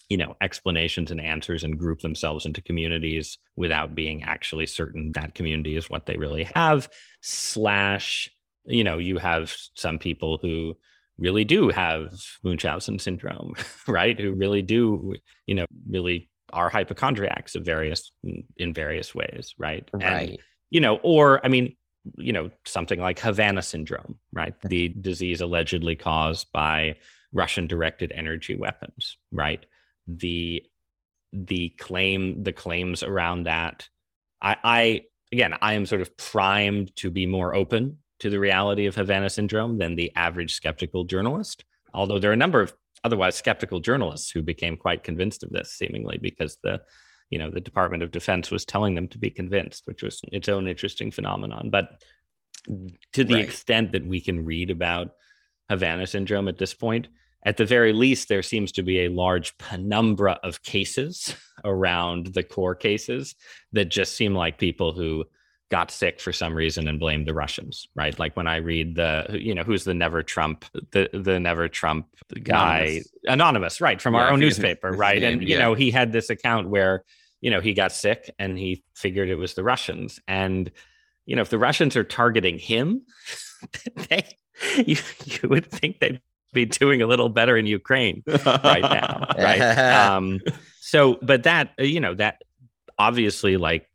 [0.09, 5.33] you know explanations and answers and group themselves into communities without being actually certain that
[5.35, 6.89] community is what they really have
[7.21, 8.29] slash
[8.65, 10.75] you know you have some people who
[11.17, 12.11] really do have
[12.43, 13.53] munchausen syndrome
[13.87, 14.19] right?
[14.19, 15.15] Who really do
[15.47, 18.11] you know really are hypochondriacs of various
[18.57, 19.87] in various ways right?
[19.93, 20.29] Right.
[20.29, 20.37] and
[20.71, 21.75] you know, or I mean,
[22.17, 24.53] you know, something like Havana syndrome, right?
[24.61, 26.97] The disease allegedly caused by
[27.33, 29.65] Russian directed energy weapons, right?
[30.07, 30.63] The
[31.33, 33.87] the claim the claims around that
[34.41, 38.85] I, I again I am sort of primed to be more open to the reality
[38.85, 41.63] of Havana syndrome than the average skeptical journalist.
[41.93, 45.71] Although there are a number of otherwise skeptical journalists who became quite convinced of this,
[45.71, 46.81] seemingly because the
[47.31, 50.49] you know the Department of Defense was telling them to be convinced, which was its
[50.49, 51.69] own interesting phenomenon.
[51.71, 52.03] But
[53.13, 53.43] to the right.
[53.43, 55.11] extent that we can read about
[55.69, 57.07] Havana syndrome at this point,
[57.43, 62.43] at the very least, there seems to be a large penumbra of cases around the
[62.43, 63.35] core cases
[63.71, 65.25] that just seem like people who
[65.71, 68.17] got sick for some reason and blamed the Russians, right?
[68.19, 72.07] Like when I read the, you know, who's the Never Trump, the the Never Trump
[72.43, 75.23] guy, anonymous, anonymous right, from yeah, our own newspaper, right?
[75.23, 77.05] and you know, he had this account where
[77.41, 80.19] you know, he got sick and he figured it was the Russians.
[80.27, 80.71] And,
[81.25, 83.01] you know, if the Russians are targeting him,
[84.09, 84.37] they,
[84.77, 86.21] you, you would think they'd
[86.53, 89.25] be doing a little better in Ukraine right now.
[89.37, 89.61] right.
[90.11, 90.39] Um,
[90.79, 92.41] so, but that, you know, that
[92.99, 93.89] obviously like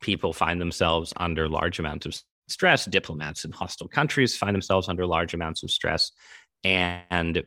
[0.00, 2.86] people find themselves under large amounts of stress.
[2.86, 6.12] Diplomats in hostile countries find themselves under large amounts of stress
[6.64, 7.42] and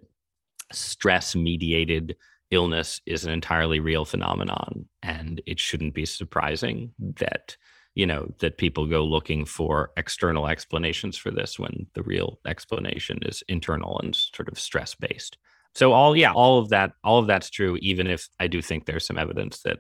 [0.72, 2.16] stress mediated
[2.52, 7.56] illness is an entirely real phenomenon and it shouldn't be surprising that
[7.96, 13.20] you know that people go looking for external explanations for this when the real explanation
[13.24, 15.38] is internal and sort of stress based
[15.74, 18.86] so all yeah all of that all of that's true even if i do think
[18.86, 19.80] there's some evidence that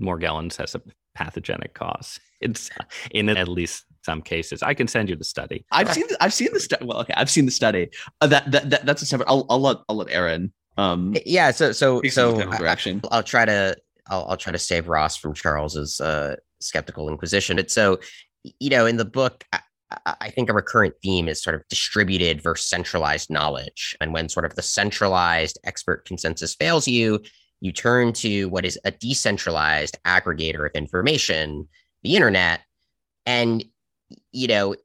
[0.00, 0.82] morgellons has a
[1.14, 2.70] pathogenic cause it's
[3.10, 4.62] in at least some cases.
[4.62, 5.66] I can send you the study.
[5.70, 7.90] I've seen the, i've seen the study well okay i've seen the study.
[8.20, 11.50] Uh, that, that, that that's a separate i'll, I'll let i'll let aaron um, yeah.
[11.50, 12.58] So so so I,
[13.10, 17.56] I'll try to I'll, I'll try to save Ross from Charles's uh, skeptical inquisition.
[17.56, 17.98] But so
[18.60, 19.60] you know, in the book, I,
[20.06, 23.96] I think a recurrent theme is sort of distributed versus centralized knowledge.
[24.00, 27.20] And when sort of the centralized expert consensus fails you,
[27.60, 31.68] you turn to what is a decentralized aggregator of information,
[32.02, 32.60] the internet.
[33.26, 33.64] And,
[34.32, 34.76] you know,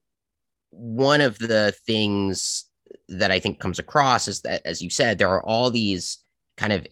[0.71, 2.65] one of the things
[3.09, 6.19] that I think comes across is that, as you said, there are all these
[6.57, 6.85] kind of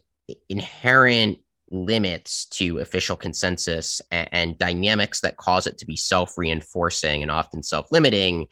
[0.50, 1.40] inherent
[1.72, 7.32] limits to official consensus and, and dynamics that cause it to be self reinforcing and
[7.32, 8.48] often self limiting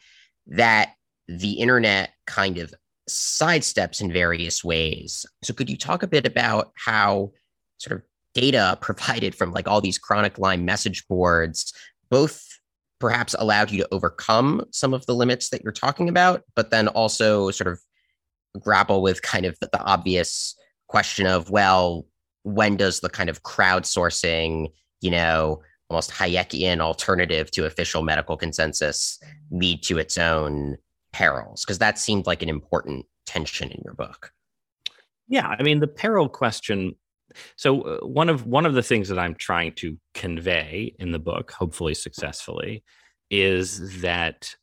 [0.46, 0.94] that
[1.28, 2.74] the internet kind of
[3.08, 5.26] sidesteps in various ways.
[5.42, 7.32] So, could you talk a bit about how
[7.78, 11.72] sort of data provided from like all these chronic Lyme message boards
[12.10, 12.49] both
[13.00, 16.86] perhaps allowed you to overcome some of the limits that you're talking about, but then
[16.88, 17.80] also sort of
[18.60, 20.54] grapple with kind of the, the obvious
[20.86, 22.06] question of, well,
[22.42, 29.18] when does the kind of crowdsourcing, you know, almost Hayekian alternative to official medical consensus
[29.50, 30.76] lead to its own
[31.12, 31.64] perils?
[31.64, 34.32] Because that seemed like an important tension in your book.
[35.28, 36.96] Yeah, I mean the peril question.
[37.56, 41.18] So uh, one of one of the things that I'm trying to convey in the
[41.18, 42.84] book, hopefully successfully,
[43.30, 44.54] is that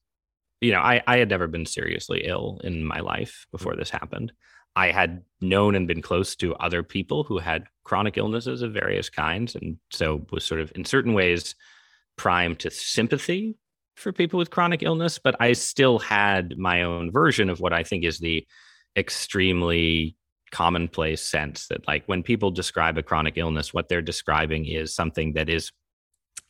[0.62, 4.32] you know I, I had never been seriously ill in my life before this happened.
[4.76, 9.10] I had known and been close to other people who had chronic illnesses of various
[9.10, 11.56] kinds, and so was sort of in certain ways
[12.16, 13.56] primed to sympathy
[13.96, 15.18] for people with chronic illness.
[15.20, 18.46] But I still had my own version of what I think is the
[18.96, 20.16] extremely
[20.52, 25.34] commonplace sense that like when people describe a chronic illness what they're describing is something
[25.34, 25.72] that is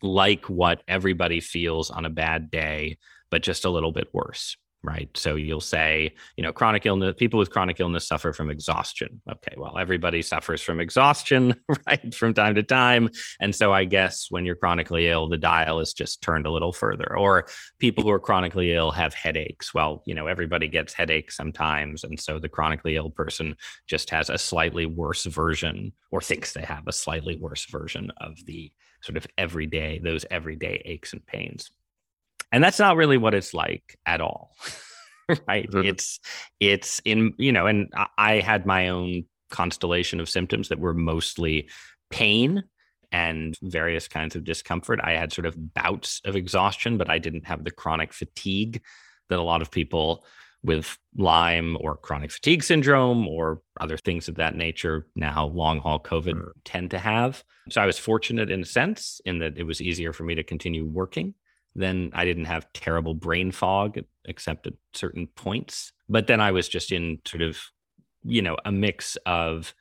[0.02, 2.98] like what everybody feels on a bad day
[3.32, 4.56] but just a little bit worse
[4.88, 5.10] right?
[5.16, 9.22] So you'll say you know chronic illness people with chronic illness suffer from exhaustion.
[9.30, 11.54] Okay well everybody suffers from exhaustion
[11.88, 13.10] right from time to time.
[13.42, 16.72] And so i guess when you're chronically ill the dial is just turned a little
[16.72, 17.18] further.
[17.18, 17.48] Or
[17.80, 19.74] people who are chronically ill have headaches.
[19.74, 22.06] Well you know everybody gets headaches sometimes.
[22.06, 23.56] And so the chronically ill person
[23.88, 28.38] just has a slightly worse version or thinks they have a slightly worse version of
[28.46, 28.72] the
[29.02, 31.70] sort of everyday those everyday aches and pains
[32.52, 34.56] and that's not really what it's like at all
[35.48, 35.86] right mm-hmm.
[35.86, 36.20] it's
[36.60, 41.70] it's in you know and i had my own constellation of symptoms that were mostly
[42.10, 42.64] pain
[43.12, 47.48] and various kinds of discomfort i had sort of bouts of exhaustion but i didn't
[47.48, 48.82] have the chronic fatigue
[49.30, 50.26] that a lot of people
[50.64, 56.00] with Lyme or chronic fatigue syndrome or other things of that nature, now long haul
[56.00, 56.52] COVID mm.
[56.66, 57.44] tend to have.
[57.70, 60.44] So I was fortunate in a sense in that it was easier for me to
[60.44, 61.36] continue working
[61.78, 65.94] then I didn't have terrible brain fog except at certain points.
[66.10, 67.60] But then I was just in sort of,
[68.24, 69.74] you know, a mix of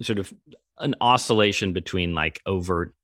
[0.00, 0.32] sort of
[0.78, 2.94] an oscillation between like overt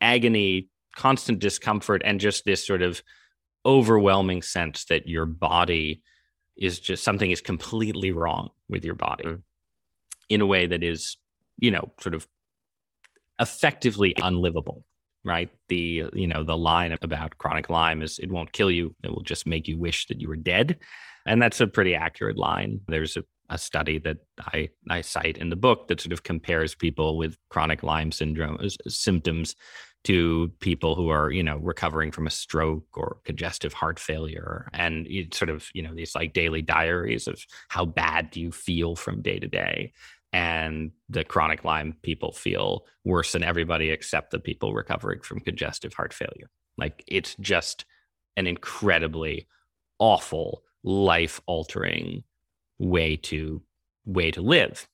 [0.00, 3.02] agony, constant discomfort, and just this sort of
[3.66, 6.02] overwhelming sense that your body
[6.56, 9.42] is just something is completely wrong with your body mm.
[10.28, 11.16] in a way that is,
[11.58, 12.26] you know, sort of
[13.40, 14.84] effectively unlivable
[15.26, 15.50] right?
[15.68, 19.22] The you know the line about chronic Lyme is it won't kill you; it will
[19.22, 20.78] just make you wish that you were dead,
[21.26, 22.80] and that's a pretty accurate line.
[22.88, 26.74] There's a, a study that I I cite in the book that sort of compares
[26.74, 28.58] people with chronic Lyme syndrome
[28.88, 29.56] symptoms
[30.06, 35.08] to people who are you know recovering from a stroke or congestive heart failure and
[35.32, 39.20] sort of you know these like daily diaries of how bad do you feel from
[39.20, 39.92] day to day
[40.36, 45.94] and the chronic Lyme people feel worse than everybody except the people recovering from congestive
[45.94, 46.50] heart failure.
[46.76, 47.86] Like it's just
[48.36, 49.48] an incredibly
[49.98, 52.22] awful, life altering
[52.78, 53.62] way to
[54.04, 54.86] way to live.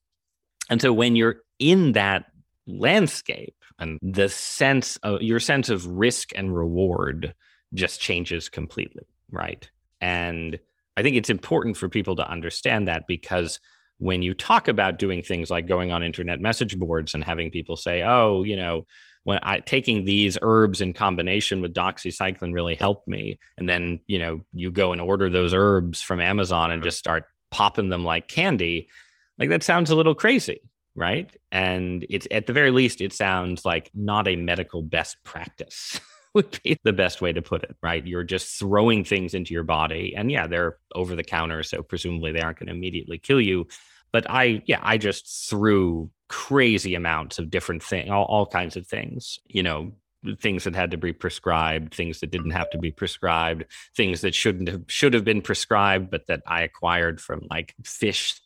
[0.69, 2.27] And so when you're in that
[2.65, 7.35] landscape and the sense of your sense of risk and reward
[7.73, 9.69] just changes completely, right?
[9.99, 10.57] And
[10.95, 13.59] I think it's important for people to understand that because
[13.99, 17.77] when you talk about doing things like going on internet message boards and having people
[17.77, 18.85] say, oh, you know,
[19.23, 24.19] when I taking these herbs in combination with doxycycline really helped me, and then you
[24.19, 28.27] know you go and order those herbs from Amazon and just start popping them like
[28.27, 28.89] candy,
[29.37, 30.59] like that sounds a little crazy,
[30.95, 31.35] right?
[31.51, 35.99] And it's at the very least, it sounds like not a medical best practice.
[36.35, 38.05] would be the best way to put it, right?
[38.05, 40.15] You're just throwing things into your body.
[40.15, 41.63] And yeah, they're over the counter.
[41.63, 43.67] So presumably they aren't going to immediately kill you
[44.13, 48.87] but I, yeah, I just threw crazy amounts of different things, all, all kinds of
[48.87, 49.91] things, you know,
[50.39, 53.65] things that had to be prescribed, things that didn't have to be prescribed,
[53.97, 58.39] things that shouldn't have should have been prescribed, but that I acquired from like fish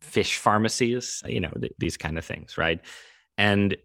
[0.00, 2.80] fish pharmacies, you know, th- these kind of things, right?
[3.38, 3.76] And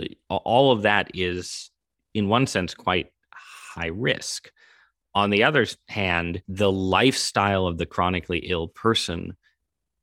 [0.00, 1.70] uh, all of that is,
[2.16, 4.50] in one sense, quite high risk.
[5.14, 9.36] On the other hand, the lifestyle of the chronically ill person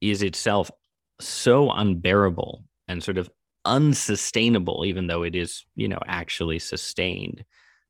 [0.01, 0.70] is itself
[1.20, 3.30] so unbearable and sort of
[3.66, 7.43] unsustainable, even though it is, you know, actually sustained,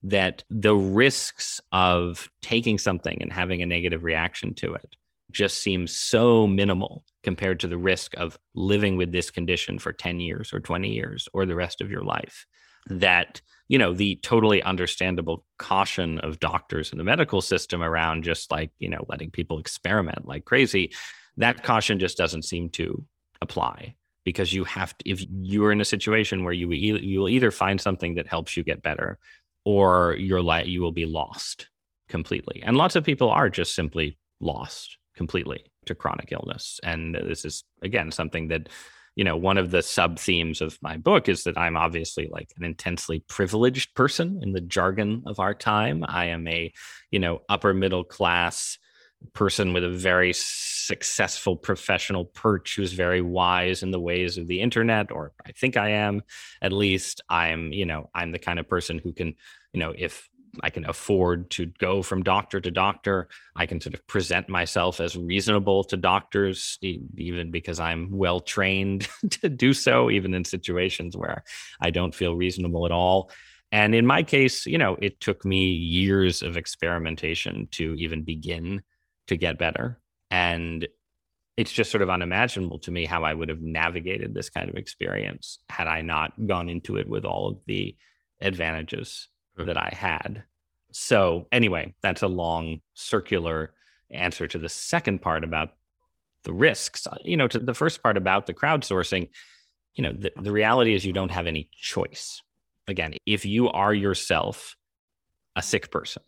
[0.03, 4.95] that the risks of taking something and having a negative reaction to it
[5.31, 10.19] just seems so minimal compared to the risk of living with this condition for 10
[10.19, 12.45] years or 20 years or the rest of your life
[12.87, 13.41] that
[13.73, 18.71] you know the totally understandable caution of doctors in the medical system around just like
[18.77, 20.93] you know letting people experiment like crazy
[21.37, 23.03] that caution just doesn't seem to
[23.41, 27.51] apply because you have to if you're in a situation where you you will either
[27.51, 29.17] find something that helps you get better
[29.65, 31.69] or your life you will be lost
[32.13, 32.61] completely.
[32.63, 36.79] And lots of people are just simply lost completely to chronic illness.
[36.83, 38.69] And this is again something that
[39.15, 42.49] you know one of the sub themes of my book is that i'm obviously like
[42.57, 46.03] an intensely privileged person in the jargon of our time.
[46.07, 46.73] I am a
[47.11, 48.77] you know upper middle class
[49.33, 54.59] person with a very successful professional perch who's very wise in the ways of the
[54.59, 56.21] internet or i think i am
[56.61, 57.21] at least.
[57.29, 59.35] I'm you know i'm the kind of person who can
[59.71, 60.27] you know if
[60.61, 63.27] I can afford to go from doctor to doctor.
[63.55, 69.07] I can sort of present myself as reasonable to doctors, even because I'm well trained
[69.41, 71.43] to do so, even in situations where
[71.81, 73.31] I don't feel reasonable at all.
[73.71, 78.83] And in my case, you know, it took me years of experimentation to even begin
[79.27, 79.99] to get better.
[80.29, 80.87] And
[81.57, 84.75] it's just sort of unimaginable to me how I would have navigated this kind of
[84.75, 87.95] experience had I not gone into it with all of the
[88.41, 90.43] advantages that I had.
[90.91, 93.73] So, anyway, that's a long circular
[94.11, 95.69] answer to the second part about
[96.43, 97.07] the risks.
[97.07, 99.29] Uh, you know, to the first part about the crowdsourcing,
[99.95, 102.41] you know, the, the reality is you don't have any choice.
[102.87, 104.75] Again, if you are yourself
[105.55, 106.23] a sick person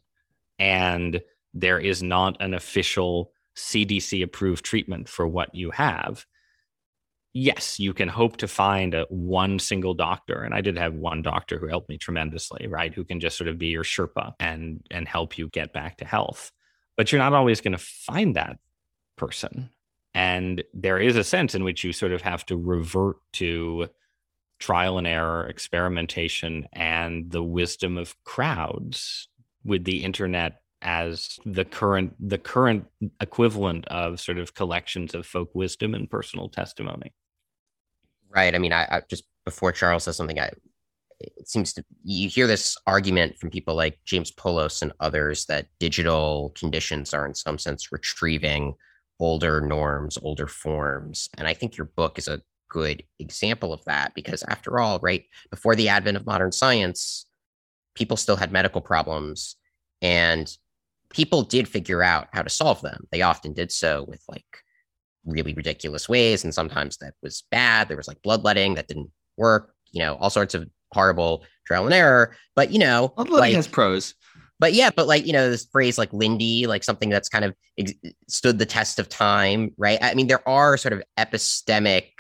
[0.57, 1.21] and
[1.53, 6.26] there is not an official CDC approved treatment for what you have,
[7.36, 10.41] yes, you can hope to find a one single doctor.
[10.41, 12.93] And I did have one doctor who helped me tremendously, right?
[12.93, 16.05] Who can just sort of be your Sherpa and and help you get back to
[16.05, 16.51] health.
[16.97, 18.57] But you're not always going to find that
[19.17, 19.69] person.
[20.13, 23.89] And there is a sense in which you sort of have to revert to
[24.57, 29.27] trial and error, experimentation, and the wisdom of crowds
[29.65, 32.86] with the internet as the current the current
[33.19, 37.11] equivalent of sort of collections of folk wisdom and personal testimony
[38.36, 38.53] right?
[38.53, 40.51] I mean, I, I just before Charles says something, I
[41.19, 45.67] it seems to you hear this argument from people like James Poulos and others that
[45.79, 48.75] digital conditions are in some sense retrieving
[49.19, 51.29] older norms, older forms.
[51.38, 55.23] And I think your book is a good example of that because after all, right,
[55.49, 57.25] before the advent of modern science,
[57.95, 59.55] people still had medical problems
[60.01, 60.51] and
[61.09, 63.07] people did figure out how to solve them.
[63.11, 64.43] They often did so with like
[65.26, 66.43] really ridiculous ways.
[66.43, 67.88] And sometimes that was bad.
[67.88, 71.93] There was like bloodletting that didn't work, you know, all sorts of horrible trial and
[71.93, 72.36] error.
[72.55, 74.13] But, you know, bloodletting like, has pros.
[74.59, 77.53] But yeah, but like, you know, this phrase like Lindy, like something that's kind of
[77.78, 77.93] ex-
[78.28, 79.99] stood the test of time, right?
[80.01, 82.11] I mean, there are sort of epistemic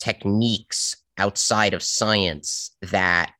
[0.00, 3.32] techniques outside of science that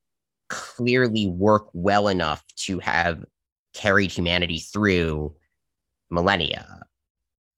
[0.49, 3.25] clearly work well enough to have
[3.75, 5.35] carried humanity through
[6.11, 6.85] millennia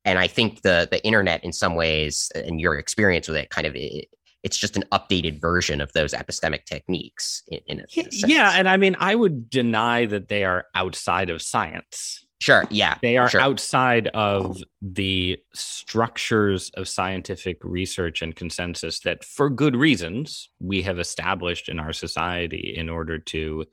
[0.06, 3.66] and I think the the internet, in some ways, and your experience with it, kind
[3.66, 4.08] of it,
[4.42, 7.42] it's just an updated version of those epistemic techniques.
[7.48, 11.28] In, in, a, in yeah, and I mean, I would deny that they are outside
[11.28, 12.24] of science.
[12.38, 12.64] Sure.
[12.70, 12.96] Yeah.
[13.02, 13.40] They are sure.
[13.40, 20.98] outside of the structures of scientific research and consensus that, for good reasons, we have
[20.98, 23.64] established in our society in order to,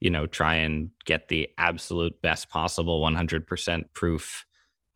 [0.00, 4.44] you know, try and get the absolute best possible 100% proof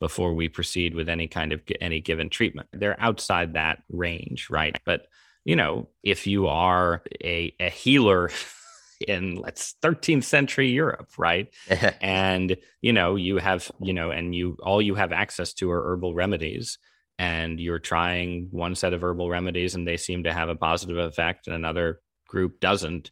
[0.04, 2.68] before we proceed with any kind of any given treatment.
[2.74, 4.78] They're outside that range, right?
[4.84, 5.06] But
[5.46, 8.30] you know, if you are a, a healer
[9.08, 11.48] in let's 13th century Europe, right?
[12.02, 15.92] and you know, you have, you know, and you all you have access to are
[15.92, 16.76] herbal remedies
[17.18, 20.98] and you're trying one set of herbal remedies and they seem to have a positive
[20.98, 23.10] effect and another group doesn't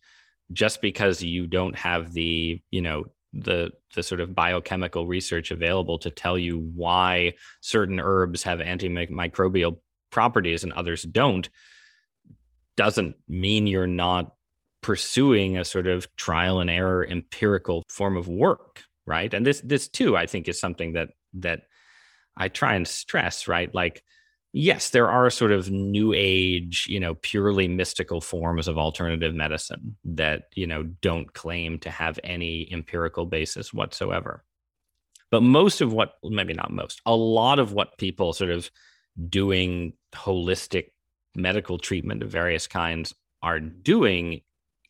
[0.52, 5.98] just because you don't have the, you know, the the sort of biochemical research available
[5.98, 9.78] to tell you why certain herbs have antimicrobial
[10.10, 11.48] properties and others don't
[12.76, 14.34] doesn't mean you're not
[14.82, 19.34] pursuing a sort of trial and error empirical form of work right?
[19.34, 21.62] And this this too i think is something that that
[22.36, 23.74] i try and stress right?
[23.74, 24.02] Like
[24.52, 29.96] yes, there are sort of new age, you know, purely mystical forms of alternative medicine
[30.04, 34.44] that, you know, don't claim to have any empirical basis whatsoever.
[35.30, 38.70] But most of what, maybe not most, a lot of what people sort of
[39.28, 40.90] doing holistic
[41.34, 44.42] medical treatment of various kinds are doing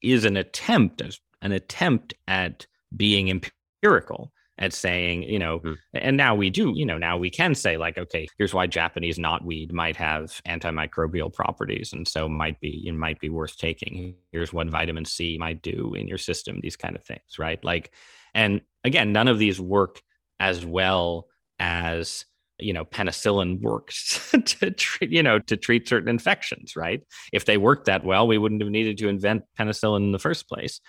[0.03, 1.01] is an attempt,
[1.41, 4.33] an attempt at being empirical
[4.63, 5.77] at saying, you know, mm.
[5.93, 9.19] and now we do, you know, now we can say like, okay, here's why Japanese
[9.19, 14.15] knotweed might have antimicrobial properties, and so might be it might be worth taking.
[14.31, 16.61] Here's what vitamin C might do in your system.
[16.63, 17.63] These kind of things, right?
[17.65, 17.93] Like,
[18.35, 20.01] and again, none of these work
[20.39, 21.27] as well
[21.59, 22.25] as
[22.61, 27.03] you know penicillin works to treat you know to treat certain infections right
[27.33, 30.49] if they worked that well we wouldn't have needed to invent penicillin in the first
[30.49, 30.81] place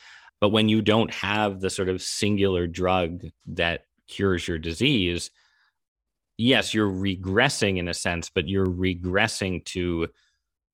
[0.43, 5.31] but when you don't have the sort of singular drug that cures your disease,
[6.37, 10.09] yes, you're regressing in a sense, but you're regressing to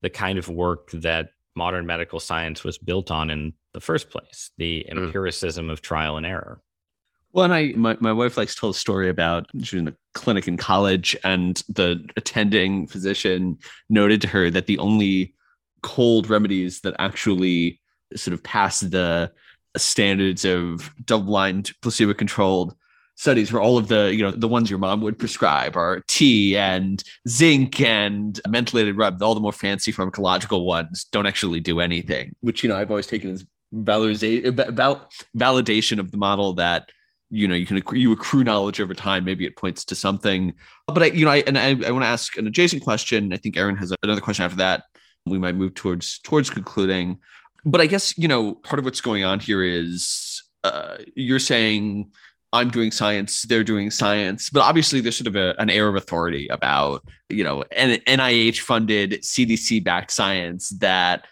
[0.02, 4.50] the kind of work that modern medical science was built on in the first place
[4.58, 4.98] the mm.
[4.98, 5.72] empiricism mm.
[5.72, 6.60] of trial and error.
[7.32, 9.88] Well, and I, my, my wife likes to tell a story about she was in
[9.90, 15.36] a clinic in college, and the attending physician noted to her that the only
[15.84, 17.80] cold remedies that actually
[18.16, 19.32] sort of passed the
[19.78, 22.76] standards of double-blind placebo-controlled
[23.20, 26.56] studies where all of the you know the ones your mom would prescribe are tea
[26.56, 32.34] and zinc and mentholated rub all the more fancy pharmacological ones don't actually do anything.
[32.40, 33.42] Which you know i've always taken as
[33.74, 34.96] uh,
[35.38, 36.90] validation of the model that
[37.30, 39.26] you know you can accrue, you accrue knowledge over time.
[39.26, 40.54] Maybe it points to something.
[40.88, 43.34] But i you know i and i, I want to ask an adjacent question.
[43.34, 44.84] I think aaron has another question after that.
[45.26, 47.20] We might move towards towards concluding
[47.66, 52.12] but I guess you know part of what's going on here is uh, you're saying
[52.52, 55.96] I'm doing science, they're doing science, but obviously there's sort of a, an air of
[55.96, 61.26] authority about you know an NIH funded CDC backed science that.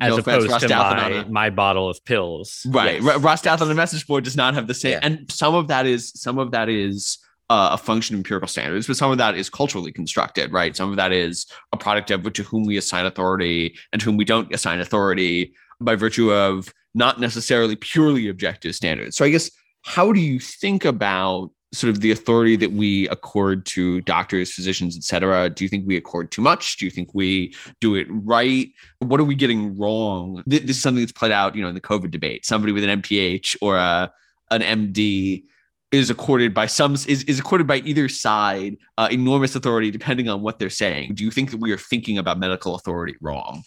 [0.00, 3.00] As no opposed offense, to my, my bottle of pills, right?
[3.00, 3.20] Yes.
[3.20, 5.00] Ross on the message board does not have the same, yeah.
[5.02, 7.18] and some of that is some of that is
[7.50, 10.76] uh, a function of empirical standards, but some of that is culturally constructed, right?
[10.76, 14.16] Some of that is a product of to whom we assign authority and to whom
[14.16, 19.16] we don't assign authority by virtue of not necessarily purely objective standards.
[19.16, 19.50] So I guess
[19.82, 24.96] how do you think about sort of the authority that we accord to doctors, physicians,
[24.96, 25.50] et cetera?
[25.50, 26.76] Do you think we accord too much?
[26.76, 28.70] Do you think we do it right?
[29.00, 30.42] What are we getting wrong?
[30.46, 32.46] This is something that's played out, you know, in the COVID debate.
[32.46, 34.12] Somebody with an MPH or a,
[34.50, 35.44] an MD
[35.90, 40.42] is accorded by some is, is accorded by either side uh, enormous authority depending on
[40.42, 41.14] what they're saying.
[41.14, 43.62] Do you think that we are thinking about medical authority wrong?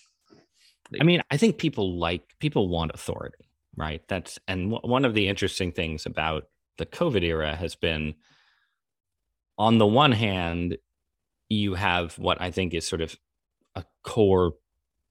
[1.00, 3.46] I mean i think people like people want authority
[3.78, 4.02] right?
[4.10, 6.48] That's and w- one of the interesting things about
[6.78, 8.16] the covid era has been
[9.58, 10.78] on the one hand
[11.48, 13.18] you have what i think is sort of
[13.76, 14.54] a core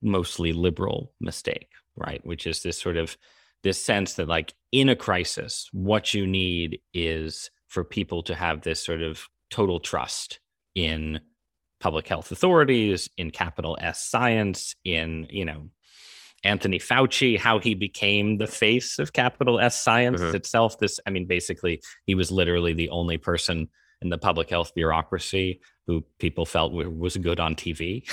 [0.03, 2.25] mostly liberal mistake right?
[2.25, 3.17] Which is this sort of
[3.63, 8.61] this sense that like in a crisis what you need is for people to have
[8.61, 10.39] this sort of total trust
[10.75, 11.19] in
[11.79, 15.69] public health authorities in capital s science in you know
[16.43, 20.35] anthony fauci how he became the face of capital s science mm-hmm.
[20.35, 23.67] itself this i mean basically he was literally the only person
[24.01, 28.03] in the public health bureaucracy who people felt was good on tv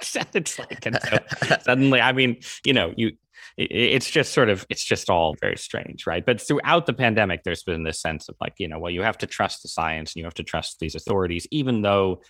[0.34, 1.18] it's like and so
[1.62, 3.12] suddenly i mean you know you
[3.56, 6.24] it's just sort of it's just all very strange right?
[6.24, 9.18] But throughout the pandemic there's been this sense of like you know well you have
[9.18, 12.22] to trust the science and you have to trust these authorities even though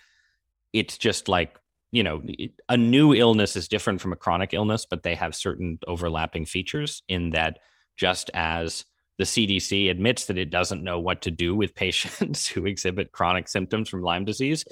[0.73, 1.57] it's just like
[1.91, 2.21] you know
[2.69, 7.03] a new illness is different from a chronic illness but they have certain overlapping features
[7.07, 7.59] in that
[7.97, 8.85] just as
[9.17, 13.47] the CDC admits that it doesn't know what to do with patients who exhibit chronic
[13.47, 14.65] symptoms from Lyme disease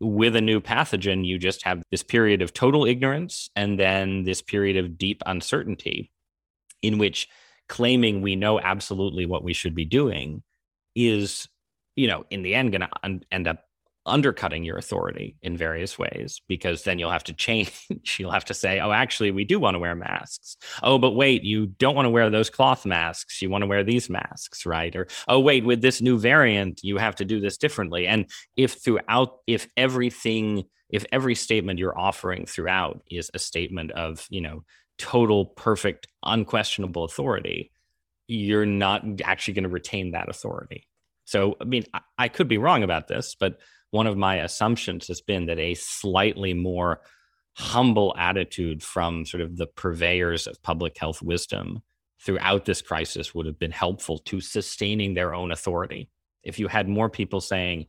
[0.00, 4.42] with a new pathogen, you just have this period of total ignorance and then this
[4.42, 6.10] period of deep uncertainty
[6.82, 7.28] in which
[7.68, 10.42] claiming we know absolutely what we should be doing
[10.94, 11.48] is,
[11.96, 13.64] you know, in the end going to un- end up
[14.08, 17.86] undercutting your authority in various ways because then you'll have to change.
[18.18, 20.56] you'll have to say, oh, actually, we do want to wear masks.
[20.82, 23.40] Oh, but wait, you don't want to wear those cloth masks.
[23.40, 24.94] You want to wear these masks, right?
[24.96, 28.06] Or, oh, wait, with this new variant, you have to do this differently.
[28.06, 34.26] And if throughout, if everything, if every statement you're offering throughout is a statement of,
[34.30, 34.64] you know,
[34.98, 37.70] total, perfect, unquestionable authority,
[38.26, 40.86] you're not actually going to retain that authority.
[41.24, 43.58] So, I mean, I, I could be wrong about this, but
[43.90, 47.00] one of my assumptions has been that a slightly more
[47.54, 51.82] humble attitude from sort of the purveyors of public health wisdom
[52.20, 56.08] throughout this crisis would have been helpful to sustaining their own authority.
[56.42, 57.86] If you had more people saying,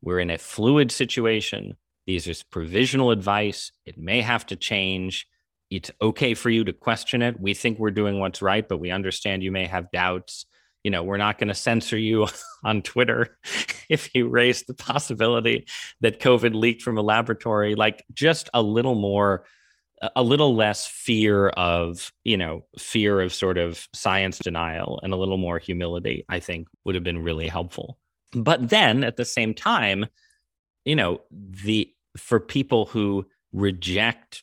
[0.00, 1.76] we're in a fluid situation,
[2.06, 5.28] these are provisional advice, it may have to change.
[5.70, 7.40] It's okay for you to question it.
[7.40, 10.46] We think we're doing what's right, but we understand you may have doubts
[10.84, 12.26] you know, we're not going to censor you
[12.64, 13.36] on Twitter
[13.88, 15.66] if you raise the possibility
[16.00, 17.74] that COVID leaked from a laboratory.
[17.74, 19.44] Like just a little more
[20.16, 25.16] a little less fear of, you know, fear of sort of science denial and a
[25.16, 27.98] little more humility, I think would have been really helpful.
[28.32, 30.06] But then at the same time,
[30.84, 34.42] you know, the for people who reject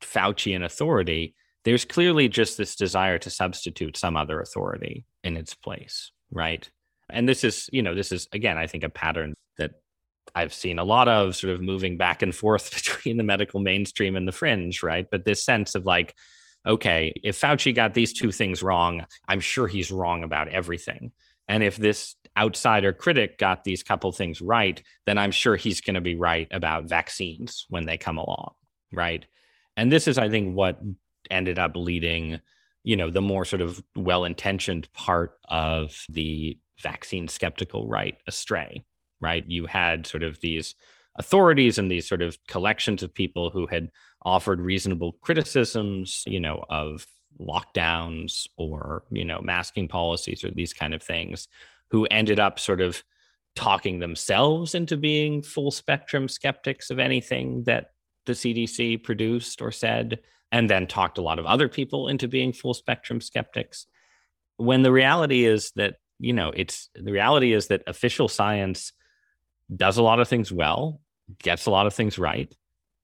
[0.00, 1.34] Fauci and authority,
[1.64, 6.68] there's clearly just this desire to substitute some other authority in its place, right?
[7.10, 9.72] And this is, you know, this is again, I think a pattern that
[10.34, 14.16] I've seen a lot of sort of moving back and forth between the medical mainstream
[14.16, 15.06] and the fringe, right?
[15.10, 16.14] But this sense of like,
[16.66, 21.12] okay, if Fauci got these two things wrong, I'm sure he's wrong about everything.
[21.48, 25.94] And if this outsider critic got these couple things right, then I'm sure he's going
[25.94, 28.52] to be right about vaccines when they come along,
[28.92, 29.26] right?
[29.76, 30.80] And this is, I think, what
[31.30, 32.40] ended up leading,
[32.84, 38.84] you know, the more sort of well-intentioned part of the vaccine skeptical right astray,
[39.20, 39.44] right?
[39.46, 40.74] You had sort of these
[41.16, 43.90] authorities and these sort of collections of people who had
[44.24, 47.06] offered reasonable criticisms, you know, of
[47.40, 51.48] lockdowns or, you know, masking policies or these kind of things,
[51.90, 53.02] who ended up sort of
[53.54, 57.90] talking themselves into being full spectrum skeptics of anything that
[58.26, 60.20] the CDC produced or said,
[60.50, 63.86] and then talked a lot of other people into being full spectrum skeptics.
[64.56, 68.92] When the reality is that, you know, it's the reality is that official science
[69.74, 71.00] does a lot of things well,
[71.42, 72.54] gets a lot of things right,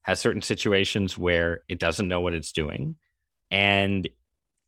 [0.02, 2.96] has certain situations where it doesn't know what it's doing.
[3.50, 4.08] And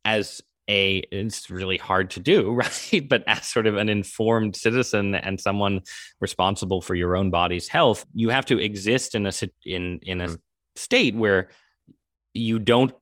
[0.03, 0.41] as
[0.71, 3.07] a, it's really hard to do, right?
[3.07, 5.81] But as sort of an informed citizen and someone
[6.19, 9.31] responsible for your own body's health, you have to exist in a
[9.65, 10.35] in in a mm-hmm.
[10.75, 11.49] state where
[12.33, 12.93] you don't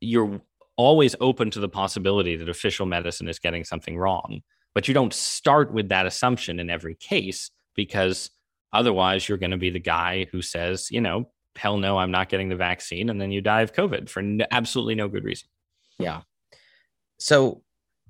[0.00, 0.40] you're
[0.76, 4.42] always open to the possibility that official medicine is getting something wrong
[4.74, 8.30] but you don't start with that assumption in every case because
[8.76, 12.28] Otherwise, you're going to be the guy who says, you know, hell no, I'm not
[12.28, 13.08] getting the vaccine.
[13.08, 15.48] And then you die of COVID for no, absolutely no good reason.
[15.98, 16.20] Yeah.
[17.18, 17.62] So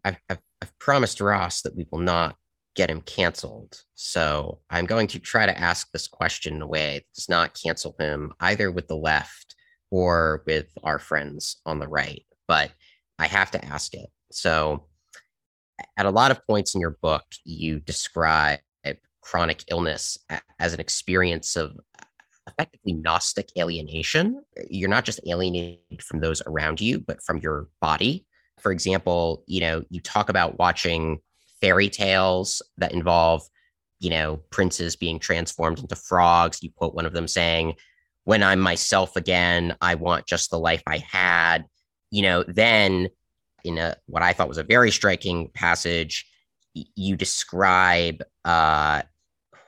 [0.04, 2.36] I've, I've, I've promised Ross that we will not
[2.74, 3.80] get him canceled.
[3.94, 7.59] So I'm going to try to ask this question in a way that does not
[7.61, 9.54] cancel him either with the left
[9.90, 12.24] or with our friends on the right.
[12.48, 12.72] But
[13.18, 14.11] I have to ask it.
[14.30, 14.86] So
[15.96, 18.61] at a lot of points in your book, you describe
[19.26, 20.18] chronic illness
[20.61, 21.76] as an experience of
[22.48, 24.42] effectively gnostic alienation.
[24.70, 28.24] You're not just alienated from those around you, but from your body.
[28.59, 31.18] For example, you know, you talk about watching
[31.61, 33.42] fairy tales that involve,
[34.00, 36.62] you know, princes being transformed into frogs.
[36.62, 37.74] You quote one of them saying,
[38.24, 41.66] When I'm myself again, I want just the life I had.
[42.11, 43.09] You know, then
[43.64, 46.26] in a what I thought was a very striking passage,
[46.74, 49.02] you describe uh,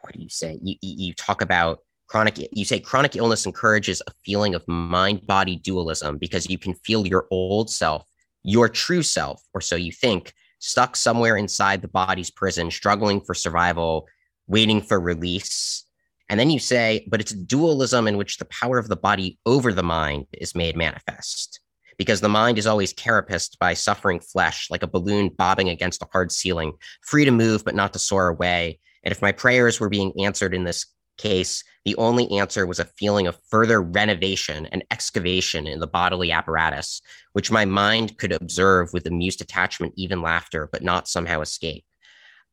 [0.02, 0.58] what do you say?
[0.62, 5.56] You, you talk about chronic you say chronic illness encourages a feeling of mind body
[5.56, 8.06] dualism because you can feel your old self
[8.42, 13.34] your true self or so you think stuck somewhere inside the body's prison struggling for
[13.34, 14.06] survival
[14.46, 15.84] waiting for release.
[16.28, 19.72] And then you say but it's dualism in which the power of the body over
[19.72, 21.60] the mind is made manifest.
[21.96, 26.08] Because the mind is always carapaced by suffering flesh like a balloon bobbing against a
[26.12, 26.72] hard ceiling
[27.02, 28.78] free to move but not to soar away.
[29.02, 30.86] And if my prayers were being answered in this
[31.18, 36.32] case, the only answer was a feeling of further renovation and excavation in the bodily
[36.32, 37.00] apparatus,
[37.32, 41.84] which my mind could observe with amused attachment, even laughter, but not somehow escape.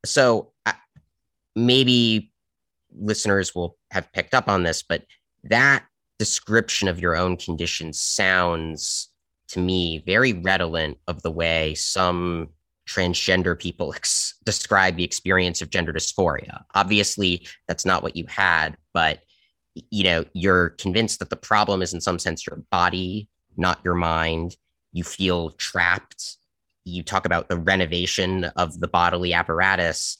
[0.05, 0.51] So
[1.55, 2.31] maybe
[2.97, 5.05] listeners will have picked up on this, but
[5.45, 5.85] that
[6.17, 9.09] description of your own condition sounds
[9.49, 12.49] to me very redolent of the way some
[12.87, 16.63] transgender people ex- describe the experience of gender dysphoria.
[16.75, 19.19] Obviously, that's not what you had, but
[19.91, 23.27] you know, you're convinced that the problem is in some sense your body,
[23.57, 24.55] not your mind.
[24.93, 26.37] You feel trapped.
[26.85, 30.17] You talk about the renovation of the bodily apparatus.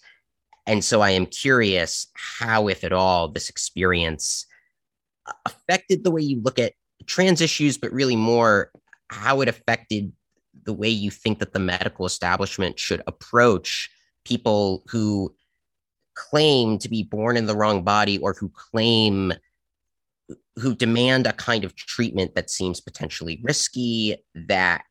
[0.68, 4.46] And so I am curious how, if at all, this experience
[5.28, 6.74] uh, affected the way you look at
[7.06, 8.72] trans issues, but really more
[9.10, 10.12] how it affected
[10.66, 13.90] the way you think that the medical establishment should approach
[14.24, 15.34] people who
[16.16, 19.34] claim to be born in the wrong body or who claim
[20.56, 24.16] who demand a kind of treatment that seems potentially risky
[24.48, 24.84] that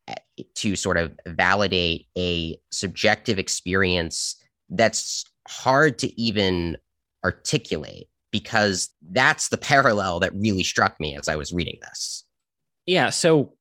[0.54, 4.36] to sort of validate a subjective experience
[4.70, 6.76] that's hard to even
[7.24, 12.24] articulate because that's the parallel that really struck me as I was reading this.
[12.86, 13.54] Yeah, so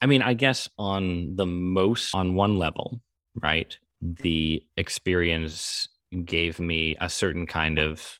[0.00, 3.00] I mean, I guess on the most, on one level,
[3.40, 3.76] right?
[4.00, 5.88] The experience
[6.24, 8.18] gave me a certain kind of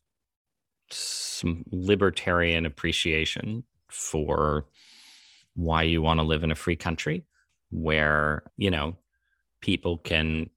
[0.90, 4.66] some libertarian appreciation for
[5.54, 7.24] why you want to live in a free country
[7.70, 8.96] where, you know,
[9.60, 10.50] people can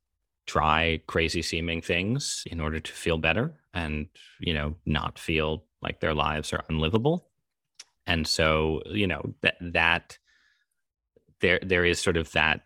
[0.48, 4.08] try crazy seeming things in order to feel better and,
[4.40, 7.28] you know, not feel like their lives are unlivable.
[8.08, 10.18] And so, you know, that that
[11.42, 12.62] there there is sort of that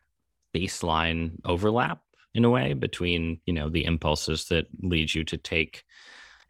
[0.55, 2.01] baseline overlap
[2.33, 5.83] in a way between, you know, the impulses that lead you to take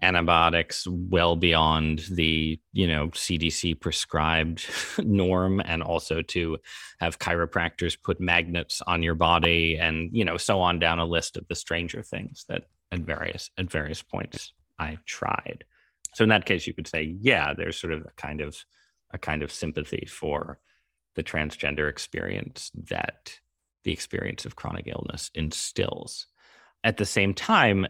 [0.02, 4.66] antibiotics well beyond the you know CDC prescribed
[5.04, 6.58] norm and also to
[7.00, 11.38] have chiropractors put magnets on your body and you know so on down a list
[11.38, 15.64] of the stranger things that at various at various points I've tried.
[16.14, 18.58] So in that case you could say yeah there's sort of a kind of
[19.12, 20.60] a kind of sympathy for
[21.16, 23.40] the transgender experience that
[23.84, 26.28] the experience of chronic illness instills.
[26.84, 27.88] At the same time,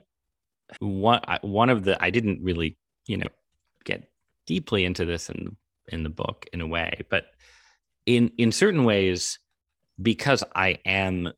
[0.80, 3.28] one one of the I didn't really you know
[3.84, 4.10] get
[4.46, 5.58] deeply into this in
[5.90, 7.26] in the book in a way, but
[8.06, 9.40] in in certain ways,
[10.02, 11.32] because I am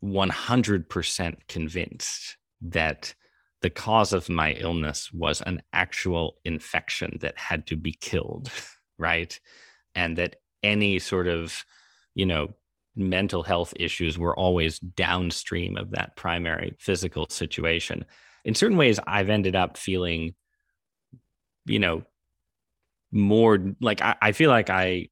[0.00, 3.14] one hundred percent convinced that
[3.62, 8.50] the cause of my illness was an actual infection that had to be killed,
[8.98, 9.38] right,
[9.94, 11.64] and that any sort of
[12.14, 12.48] you know
[12.96, 18.04] mental health issues were always downstream of that primary physical situation
[18.44, 20.34] in certain ways i've ended up feeling
[21.66, 22.02] you know
[23.12, 25.08] more like i, I feel like I,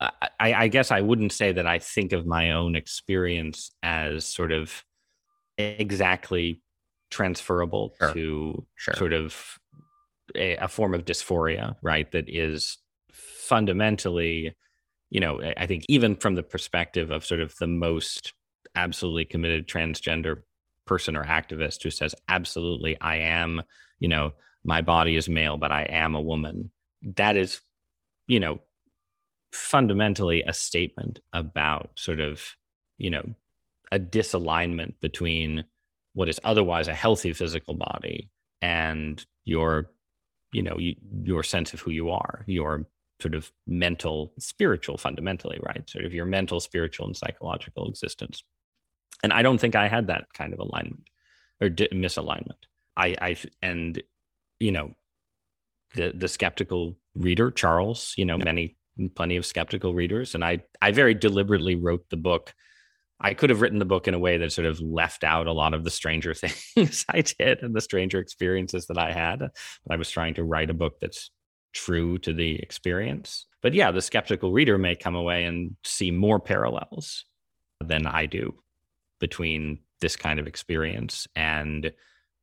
[0.00, 0.10] I
[0.40, 4.84] i guess i wouldn't say that i think of my own experience as sort of
[5.56, 6.62] exactly
[7.10, 8.12] transferable sure.
[8.12, 8.94] to sure.
[8.94, 9.58] sort of
[10.34, 12.78] a, a form of dysphoria right that is
[13.44, 14.54] fundamentally
[15.10, 18.32] you know i think even from the perspective of sort of the most
[18.74, 20.42] absolutely committed transgender
[20.86, 23.62] person or activist who says absolutely i am
[24.00, 24.32] you know
[24.64, 26.70] my body is male but i am a woman
[27.16, 27.60] that is
[28.26, 28.60] you know
[29.52, 32.42] fundamentally a statement about sort of
[32.98, 33.24] you know
[33.92, 35.64] a disalignment between
[36.14, 38.28] what is otherwise a healthy physical body
[38.62, 39.90] and your
[40.52, 42.86] you know you, your sense of who you are your
[43.24, 48.44] sort of mental spiritual fundamentally right sort of your mental spiritual and psychological existence
[49.24, 51.08] and I don't think I had that kind of alignment
[51.60, 52.60] or di- misalignment.
[52.96, 54.00] I, I, and
[54.60, 54.92] you know,
[55.94, 58.76] the the skeptical reader, Charles, you know, many
[59.14, 62.54] plenty of skeptical readers, and I, I very deliberately wrote the book.
[63.20, 65.52] I could have written the book in a way that sort of left out a
[65.52, 66.34] lot of the stranger
[66.74, 69.38] things I did and the stranger experiences that I had.
[69.38, 71.30] But I was trying to write a book that's
[71.74, 73.46] true to the experience.
[73.62, 77.24] But yeah, the skeptical reader may come away and see more parallels
[77.80, 78.54] than I do
[79.20, 81.92] between this kind of experience and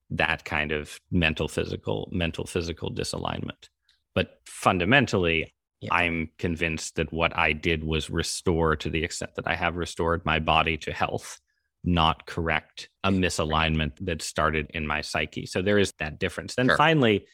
[0.10, 3.70] that kind of mental physical mental physical disalignment
[4.14, 5.94] but fundamentally yeah.
[5.94, 10.26] i'm convinced that what i did was restore to the extent that i have restored
[10.26, 11.40] my body to health
[11.84, 16.68] not correct a misalignment that started in my psyche so there is that difference then
[16.68, 16.78] sure.
[16.78, 17.26] finally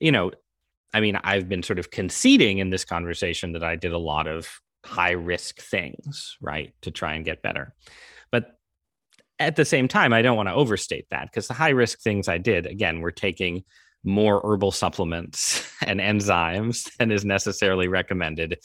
[0.00, 0.32] you know
[0.94, 4.26] i mean i've been sort of conceding in this conversation that i did a lot
[4.26, 4.48] of
[4.84, 7.74] high risk things right to try and get better
[8.30, 8.58] but
[9.38, 12.28] at the same time, I don't want to overstate that because the high risk things
[12.28, 13.64] I did, again, were taking
[14.04, 18.58] more herbal supplements and enzymes than is necessarily recommended,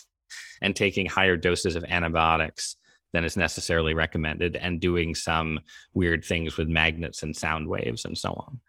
[0.61, 2.75] and taking higher doses of antibiotics
[3.13, 5.59] than is necessarily recommended, and doing some
[5.93, 8.59] weird things with magnets and sound waves and so on.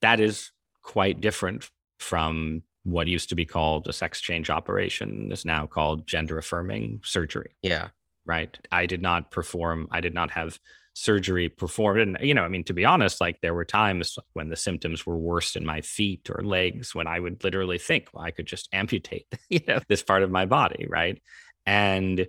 [0.00, 0.50] That is
[0.82, 1.68] quite different
[1.98, 7.00] from what used to be called a sex change operation is now called gender affirming
[7.04, 7.56] surgery.
[7.62, 7.88] Yeah.
[8.24, 8.56] Right.
[8.70, 10.58] I did not perform, I did not have
[10.94, 12.00] surgery performed.
[12.00, 15.06] And, you know, I mean, to be honest, like there were times when the symptoms
[15.06, 18.46] were worse in my feet or legs when I would literally think, well, I could
[18.46, 20.86] just amputate, you know, this part of my body.
[20.88, 21.20] Right.
[21.66, 22.26] And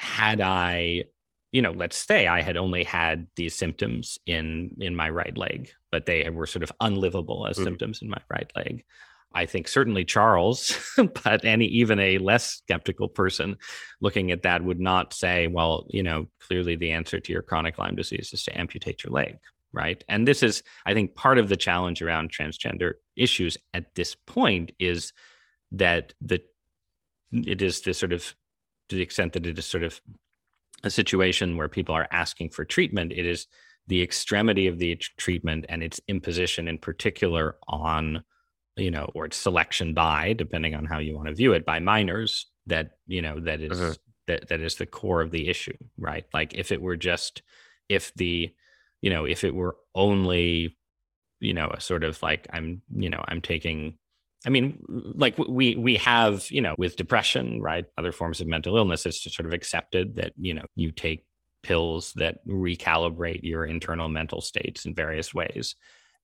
[0.00, 1.04] had I,
[1.52, 5.70] you know, let's say I had only had these symptoms in in my right leg,
[5.90, 7.64] but they were sort of unlivable as mm-hmm.
[7.64, 8.84] symptoms in my right leg.
[9.32, 10.78] I think certainly Charles,
[11.24, 13.56] but any even a less skeptical person
[14.00, 17.78] looking at that would not say, well, you know, clearly the answer to your chronic
[17.78, 19.38] Lyme disease is to amputate your leg,
[19.72, 20.02] right?
[20.08, 24.72] And this is, I think, part of the challenge around transgender issues at this point
[24.78, 25.12] is
[25.72, 26.40] that the
[27.30, 28.34] it is this sort of
[28.88, 30.00] to the extent that it is sort of
[30.82, 33.46] a situation where people are asking for treatment, it is
[33.86, 38.22] the extremity of the treatment and its imposition in particular on
[38.78, 42.46] you know, or selection by, depending on how you want to view it, by minors
[42.66, 43.94] that, you know, that is, uh-huh.
[44.26, 46.24] that, that is the core of the issue, right?
[46.32, 47.42] Like if it were just,
[47.88, 48.54] if the,
[49.02, 50.76] you know, if it were only,
[51.40, 53.98] you know, a sort of like I'm, you know, I'm taking
[54.46, 57.84] I mean, like we we have, you know, with depression, right?
[57.96, 61.26] Other forms of mental illness, it's just sort of accepted that, you know, you take
[61.64, 65.74] pills that recalibrate your internal mental states in various ways.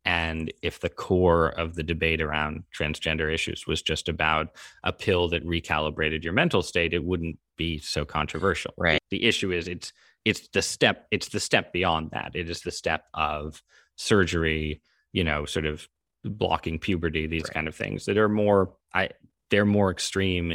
[0.04, 4.48] And if the core of the debate around transgender issues was just about
[4.82, 8.74] a pill that recalibrated your mental state, it wouldn't be so controversial.
[8.76, 9.00] Right.
[9.10, 9.92] The issue is it's
[10.24, 12.32] it's the step it's the step beyond that.
[12.34, 13.62] It is the step of
[13.96, 14.82] surgery,
[15.12, 15.88] you know, sort of
[16.24, 17.54] blocking puberty, these right.
[17.54, 19.10] kind of things that are more I
[19.50, 20.54] they're more extreme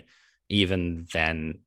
[0.50, 1.60] even than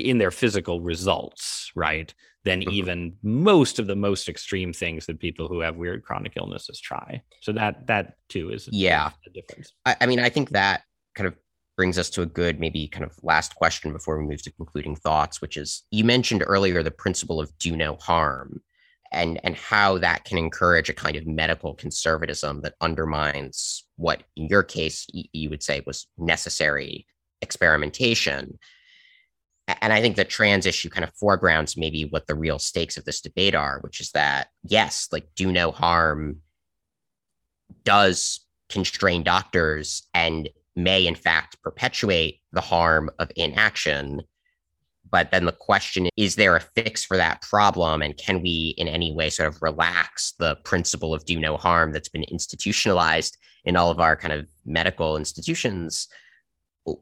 [0.00, 2.12] in their physical results, right?
[2.44, 2.70] Than mm-hmm.
[2.70, 7.22] even most of the most extreme things that people who have weird chronic illnesses try.
[7.40, 9.72] So that that too is yeah a difference.
[9.86, 10.82] I, I mean, I think that
[11.14, 11.34] kind of
[11.76, 14.94] brings us to a good maybe kind of last question before we move to concluding
[14.94, 18.60] thoughts, which is you mentioned earlier the principle of do no harm
[19.14, 24.46] and and how that can encourage a kind of medical conservatism that undermines what in
[24.48, 27.06] your case you would say was necessary
[27.40, 28.58] experimentation
[29.66, 33.04] and I think the trans issue kind of foregrounds maybe what the real stakes of
[33.04, 36.40] this debate are, which is that yes, like do no harm
[37.84, 44.22] does constrain doctors and may in fact perpetuate the harm of inaction.
[45.10, 48.02] But then the question is there a fix for that problem?
[48.02, 51.92] And can we in any way sort of relax the principle of do no harm
[51.92, 56.08] that's been institutionalized in all of our kind of medical institutions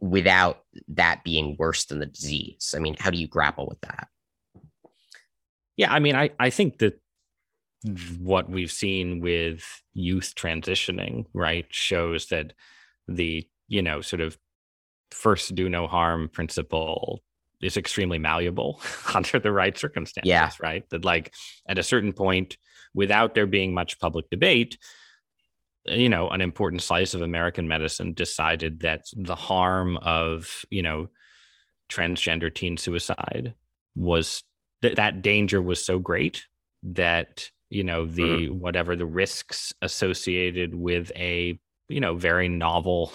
[0.01, 2.75] without that being worse than the disease?
[2.77, 4.09] I mean, how do you grapple with that?
[5.77, 7.01] Yeah, I mean, I, I think that
[8.19, 12.53] what we've seen with youth transitioning, right, shows that
[13.09, 14.39] the, you know, sort of
[15.11, 17.23] first do no harm principle
[17.61, 18.81] is extremely malleable
[19.15, 20.51] under the right circumstances, yeah.
[20.61, 20.89] right?
[20.91, 21.33] That like
[21.67, 22.57] at a certain point,
[22.95, 24.79] without there being much public debate,
[25.85, 31.09] you know, an important slice of American medicine decided that the harm of, you know,
[31.91, 33.55] transgender teen suicide
[33.95, 34.43] was
[34.81, 36.47] that that danger was so great
[36.83, 38.59] that, you know, the mm-hmm.
[38.59, 41.59] whatever the risks associated with a,
[41.89, 43.13] you know, very novel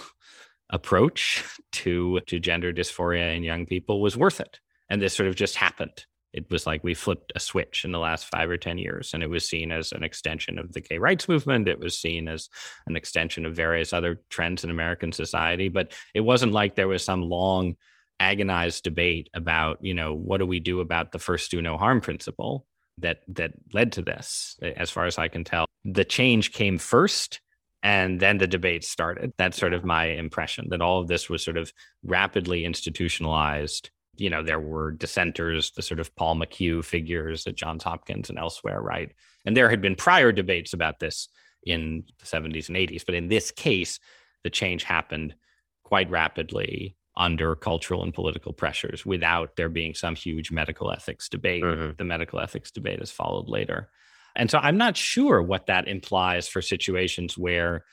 [0.69, 4.59] approach to to gender dysphoria in young people was worth it.
[4.89, 7.99] And this sort of just happened it was like we flipped a switch in the
[7.99, 9.13] last five or 10 years.
[9.13, 11.67] And it was seen as an extension of the gay rights movement.
[11.67, 12.49] It was seen as
[12.85, 15.69] an extension of various other trends in American society.
[15.69, 17.75] But it wasn't like there was some long,
[18.19, 22.01] agonized debate about, you know, what do we do about the first do no harm
[22.01, 22.65] principle
[22.99, 25.65] that that led to this, as far as I can tell.
[25.85, 27.41] The change came first
[27.83, 29.33] and then the debate started.
[29.37, 31.71] That's sort of my impression that all of this was sort of
[32.03, 37.83] rapidly institutionalized you know, there were dissenters, the sort of Paul McHugh figures at Johns
[37.83, 39.11] Hopkins and elsewhere, right?
[39.45, 41.29] And there had been prior debates about this
[41.63, 43.05] in the 70s and 80s.
[43.05, 43.99] But in this case,
[44.43, 45.35] the change happened
[45.83, 51.63] quite rapidly under cultural and political pressures without there being some huge medical ethics debate.
[51.63, 51.91] Mm-hmm.
[51.97, 53.89] The medical ethics debate has followed later.
[54.35, 57.85] And so I'm not sure what that implies for situations where,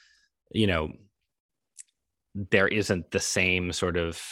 [0.52, 0.92] you know,
[2.34, 4.22] there isn't the same sort of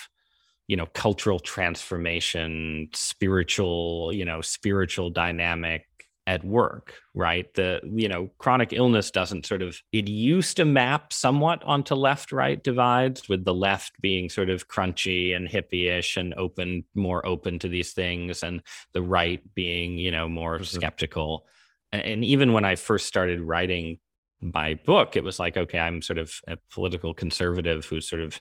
[0.73, 5.87] you know cultural transformation spiritual you know spiritual dynamic
[6.27, 11.13] at work right the you know chronic illness doesn't sort of it used to map
[11.13, 16.33] somewhat onto left right divides with the left being sort of crunchy and hippie-ish and
[16.39, 18.63] open more open to these things and
[18.95, 20.65] the right being you know more mm-hmm.
[20.65, 21.45] skeptical
[21.93, 23.99] and even when i first started writing
[24.41, 28.41] my book it was like okay i'm sort of a political conservative who's sort of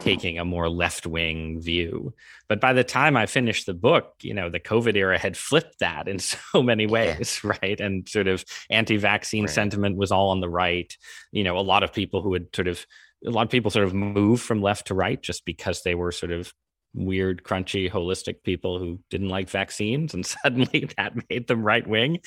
[0.00, 2.14] taking a more left wing view.
[2.48, 5.78] But by the time I finished the book, you know, the COVID era had flipped
[5.80, 6.18] that in
[6.52, 7.52] so many ways, yeah.
[7.62, 7.80] right?
[7.80, 9.52] And sort of anti vaccine right.
[9.52, 10.94] sentiment was all on the right.
[11.32, 12.84] You know, a lot of people who had sort of,
[13.26, 16.12] a lot of people sort of moved from left to right just because they were
[16.12, 16.52] sort of
[16.94, 20.12] weird, crunchy, holistic people who didn't like vaccines.
[20.12, 22.20] And suddenly that made them right wing.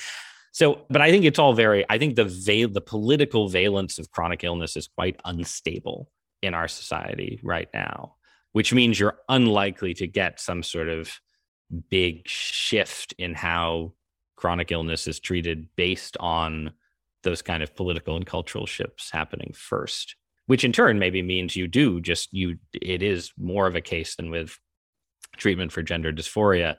[0.52, 4.10] So, but I think it's all very, I think the veil, the political valence of
[4.10, 6.08] chronic illness is quite unstable
[6.42, 8.16] in our society right now,
[8.52, 11.12] which means you're unlikely to get some sort of
[11.88, 13.92] big shift in how
[14.36, 16.72] chronic illness is treated based on
[17.22, 20.16] those kind of political and cultural shifts happening first
[20.50, 24.16] which in turn maybe means you do just you it is more of a case
[24.16, 24.58] than with
[25.36, 26.74] treatment for gender dysphoria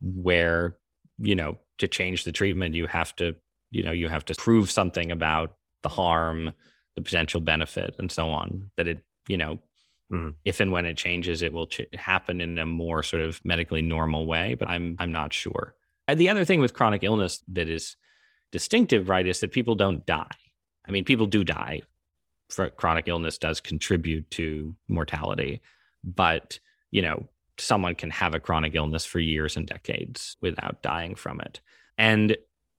[0.00, 0.76] where
[1.18, 3.36] you know to change the treatment you have to
[3.70, 6.52] you know you have to prove something about the harm
[6.96, 9.58] the potential benefit and so on that it you know
[10.12, 10.34] mm.
[10.44, 13.82] if and when it changes it will ch- happen in a more sort of medically
[13.82, 15.74] normal way but i'm i'm not sure
[16.08, 17.96] and the other thing with chronic illness that is
[18.50, 20.36] distinctive right is that people don't die
[20.86, 21.80] i mean people do die
[22.48, 25.62] For chronic illness does contribute to mortality,
[26.04, 27.28] but you know,
[27.58, 31.60] someone can have a chronic illness for years and decades without dying from it.
[31.96, 32.36] And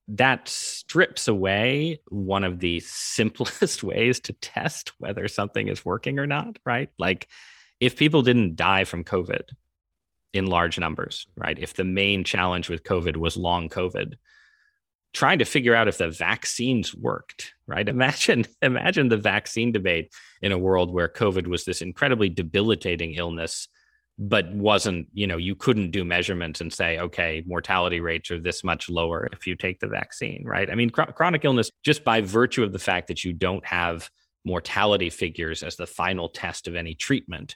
[0.09, 6.27] that strips away one of the simplest ways to test whether something is working or
[6.27, 6.89] not, right?
[6.99, 7.27] Like
[7.79, 9.43] if people didn't die from COVID
[10.33, 11.57] in large numbers, right?
[11.57, 14.15] If the main challenge with COVID was long COVID,
[15.13, 17.87] trying to figure out if the vaccines worked, right?
[17.93, 23.67] Imagine imagine the vaccine debate in a world where COVID was this incredibly debilitating illness
[24.19, 28.63] but wasn't, you know, you couldn't do measurements and say, okay, mortality rates are this
[28.63, 30.69] much lower if you take the vaccine, right?
[30.69, 34.09] I mean, cr- chronic illness, just by virtue of the fact that you don't have
[34.45, 37.55] mortality figures as the final test of any treatment,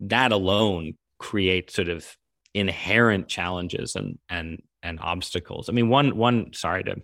[0.00, 2.06] that alone creates sort of
[2.54, 5.68] inherent challenges and and and obstacles.
[5.68, 6.96] I mean, one one sorry to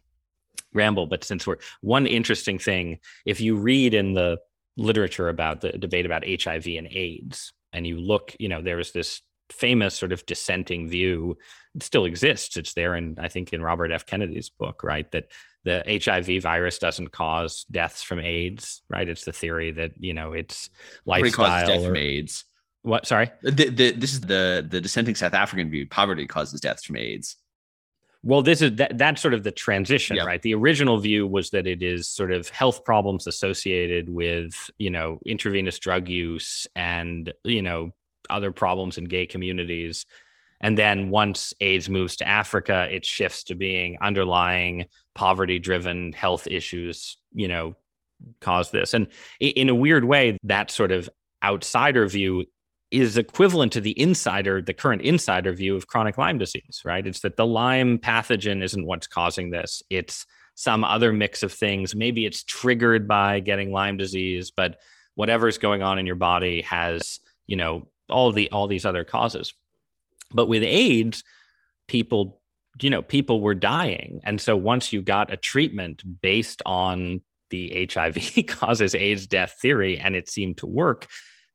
[0.73, 4.39] ramble, but since we're one interesting thing, if you read in the
[4.77, 9.23] literature about the debate about HIV and AIDS, and you look, you know, there's this
[9.51, 11.37] famous sort of dissenting view
[11.75, 15.27] it still exists it's there and i think in robert f kennedy's book right that
[15.65, 20.33] the hiv virus doesn't cause deaths from aids right it's the theory that you know
[20.33, 20.71] it's
[21.05, 22.45] lifestyle causes death or, from AIDS.
[22.83, 25.87] what sorry The, the, this is the the dissenting South African view.
[25.87, 27.37] Poverty causes deaths from AIDS.
[28.25, 30.25] Well, this is that that's sort of the transition, Yeah.
[30.25, 30.41] right?
[30.41, 35.19] The original view was that it is sort of health problems associated with, you know,
[35.27, 37.91] intravenous drug use and, you know,
[38.31, 40.07] other problems in gay communities.
[40.61, 46.47] And then once AIDS moves to Africa, it shifts to being underlying poverty driven health
[46.47, 47.75] issues, you know,
[48.41, 48.95] cause this.
[48.95, 49.09] And
[49.41, 51.11] in a weird way, that sort of
[51.43, 52.45] outsider view
[52.93, 57.07] is equivalent to the insider, the current insider view of chronic Lyme disease, right?
[57.07, 59.83] It's that the Lyme pathogen isn't what's causing this.
[59.91, 61.95] It's some other mix of things.
[61.95, 64.79] Maybe it's triggered by getting Lyme disease, but
[65.15, 69.55] whatever's going on in your body has, you know, all the all these other causes.
[70.31, 71.25] But with AIDS,
[71.89, 72.41] people,
[72.81, 74.21] you know, people were dying.
[74.25, 79.99] And so once you got a treatment based on the HIV causes AIDS death theory
[79.99, 81.07] and it seemed to work,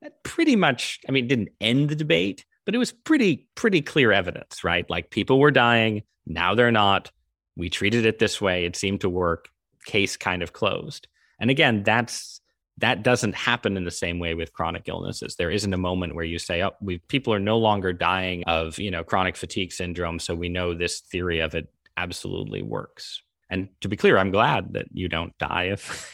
[0.02, 3.82] that pretty much, I mean, it didn't end the debate, but it was pretty, pretty
[3.82, 4.90] clear evidence, right?
[4.90, 7.12] Like people were dying, now they're not.
[7.56, 9.50] We treated it this way, it seemed to work,
[9.86, 11.08] case kind of closed.
[11.40, 12.42] And again, that's
[12.80, 15.36] that doesn't happen in the same way with chronic illnesses.
[15.36, 18.78] There isn't a moment where you say, "Oh, we people are no longer dying of
[18.78, 23.24] you know chronic fatigue syndrome," so we know this theory of it absolutely works.
[23.50, 26.12] And to be clear, I'm glad that you don't die of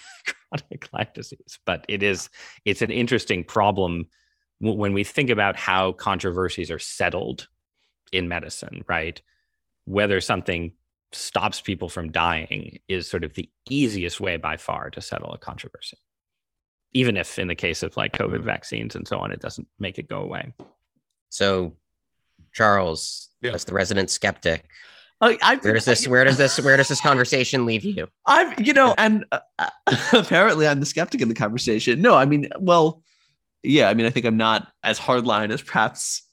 [0.53, 2.29] chronic Lyme disease, but it is
[2.65, 4.07] it's an interesting problem
[4.59, 7.47] when we think about how controversies are settled
[8.11, 9.21] in medicine, right?
[9.85, 10.73] Whether something
[11.11, 15.37] stops people from dying is sort of the easiest way by far to settle a
[15.37, 15.97] controversy.
[16.93, 19.97] Even if in the case of like COVID vaccines and so on, it doesn't make
[19.97, 20.53] it go away.
[21.29, 21.75] So,
[22.53, 23.53] Charles, Yeah.
[23.53, 24.65] as the resident skeptic,
[25.23, 28.07] I, I, where does this where does this where does this conversation leave you?
[28.25, 29.39] I'm, you know, and uh,
[30.13, 32.01] apparently I'm the skeptic in the conversation.
[32.01, 33.01] No, I mean, well,
[33.63, 36.23] yeah, I mean, I think I'm not as hardline as perhaps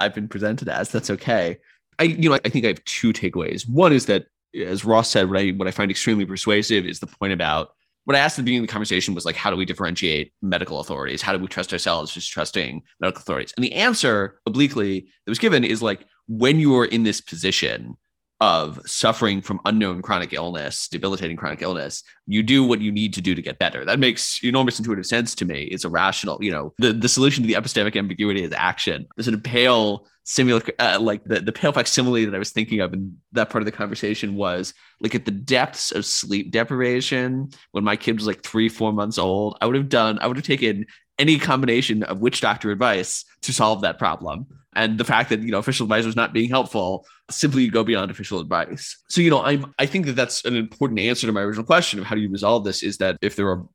[0.00, 0.90] I've been presented as.
[0.90, 1.58] That's okay.
[1.98, 3.68] I you know I think I have two takeaways.
[3.68, 4.26] One is that
[4.58, 7.70] as Ross said, what I what I find extremely persuasive is the point about
[8.04, 10.32] what I asked at the beginning of the conversation was like, how do we differentiate
[10.40, 11.20] medical authorities?
[11.20, 13.52] How do we trust ourselves just trusting medical authorities?
[13.54, 17.98] And the answer obliquely that was given is like when you are in this position
[18.40, 23.20] of suffering from unknown chronic illness, debilitating chronic illness, you do what you need to
[23.20, 23.84] do to get better.
[23.84, 25.64] That makes enormous intuitive sense to me.
[25.64, 29.08] It's a rational, you know, the, the solution to the epistemic ambiguity is action.
[29.16, 32.92] The sort pale simula, uh, like the, the pale facsimile that I was thinking of
[32.92, 37.82] in that part of the conversation was like at the depths of sleep deprivation when
[37.82, 40.46] my kid was like three, four months old, I would have done, I would have
[40.46, 40.86] taken
[41.18, 44.46] any combination of witch doctor advice to solve that problem.
[44.74, 48.10] And the fact that, you know, official advice was not being helpful simply go beyond
[48.10, 49.02] official advice.
[49.08, 51.98] So, you know, I'm, I think that that's an important answer to my original question
[51.98, 53.66] of how do you resolve this is that if there are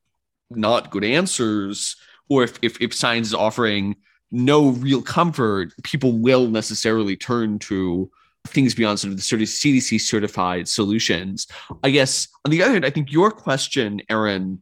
[0.50, 1.96] not good answers
[2.30, 3.96] or if, if, if science is offering
[4.32, 8.10] no real comfort, people will necessarily turn to
[8.48, 11.48] things beyond sort of the sort of CDC certified solutions.
[11.84, 14.62] I guess on the other hand, I think your question, Aaron,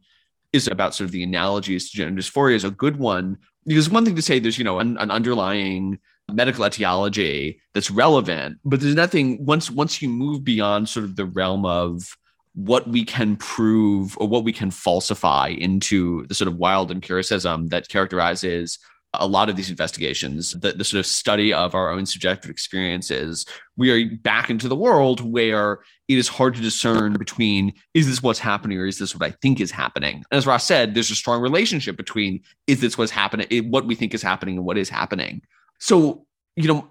[0.52, 3.38] is about sort of the analogies to gender dysphoria is a good one.
[3.66, 5.98] Because one thing to say there's, you know, an, an underlying
[6.32, 11.26] medical etiology that's relevant, but there's nothing once once you move beyond sort of the
[11.26, 12.16] realm of
[12.54, 17.68] what we can prove or what we can falsify into the sort of wild empiricism
[17.68, 18.78] that characterizes
[19.14, 23.44] a lot of these investigations, the, the sort of study of our own subjective experiences,
[23.76, 28.22] we are back into the world where it is hard to discern between is this
[28.22, 30.16] what's happening or is this what I think is happening?
[30.16, 33.86] And as Ross said, there's a strong relationship between is this what's happening, eh, what
[33.86, 35.42] we think is happening and what is happening.
[35.82, 36.88] So, you know,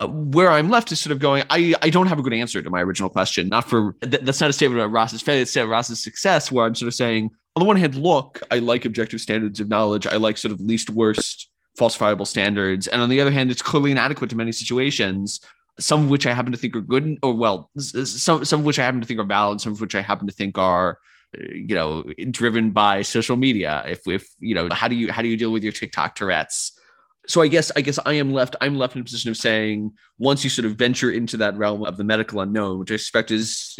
[0.00, 2.62] uh, where I'm left is sort of going, I, I don't have a good answer
[2.62, 3.50] to my original question.
[3.50, 6.64] Not for th- that's not a statement about Ross's failure, it's a Ross's success, where
[6.64, 10.06] I'm sort of saying, on the one hand, look, I like objective standards of knowledge.
[10.06, 12.88] I like sort of least worst falsifiable standards.
[12.88, 15.38] And on the other hand, it's clearly inadequate to many situations,
[15.78, 18.78] some of which I happen to think are good, or well, some, some of which
[18.78, 20.96] I happen to think are valid, some of which I happen to think are
[21.34, 25.28] you know driven by social media if if you know how do you how do
[25.28, 26.78] you deal with your tiktok tourette's
[27.26, 29.90] so i guess i guess i am left i'm left in a position of saying
[30.18, 33.30] once you sort of venture into that realm of the medical unknown which i suspect
[33.30, 33.76] is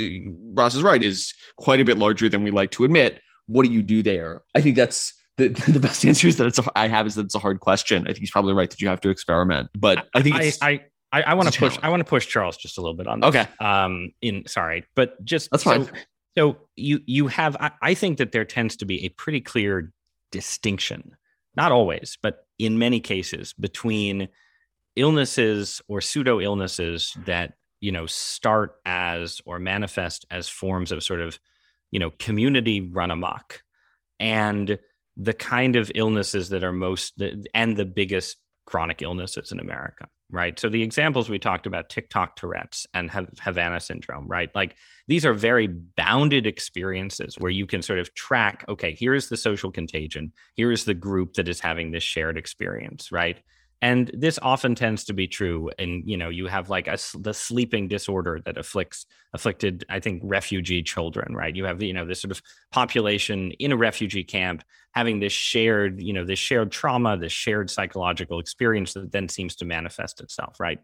[0.55, 3.73] ross is right is quite a bit larger than we like to admit what do
[3.73, 6.89] you do there i think that's the, the best answer is that it's a, I
[6.89, 8.03] have is that it's a hard question.
[8.03, 10.81] I think he's probably right that you have to experiment, but I think I, I,
[11.13, 11.79] I, I want to push.
[11.83, 13.29] I want to push Charles just a little bit on this.
[13.29, 13.47] Okay.
[13.61, 14.13] Um.
[14.21, 15.85] In sorry, but just that's fine.
[15.85, 15.93] So,
[16.37, 17.57] so you you have.
[17.61, 19.93] I, I think that there tends to be a pretty clear
[20.31, 21.17] distinction,
[21.57, 24.29] not always, but in many cases, between
[24.97, 31.21] illnesses or pseudo illnesses that you know start as or manifest as forms of sort
[31.21, 31.39] of
[31.91, 33.63] you know community run amok.
[34.21, 34.79] And
[35.17, 37.21] the kind of illnesses that are most
[37.55, 40.59] and the biggest chronic illnesses in America, right?
[40.59, 43.11] So the examples we talked about TikTok Tourette's and
[43.41, 44.51] Havana syndrome, right?
[44.55, 44.77] Like
[45.09, 49.71] these are very bounded experiences where you can sort of track, okay, here's the social
[49.71, 53.39] contagion, here is the group that is having this shared experience, right?
[53.83, 57.35] And this often tends to be true and you know you have like a, the
[57.35, 59.05] sleeping disorder that afflicts
[59.35, 63.73] afflicted i think refugee children right you have you know this sort of population in
[63.73, 64.63] a refugee camp
[64.93, 69.57] having this shared you know this shared trauma this shared psychological experience that then seems
[69.57, 70.79] to manifest itself right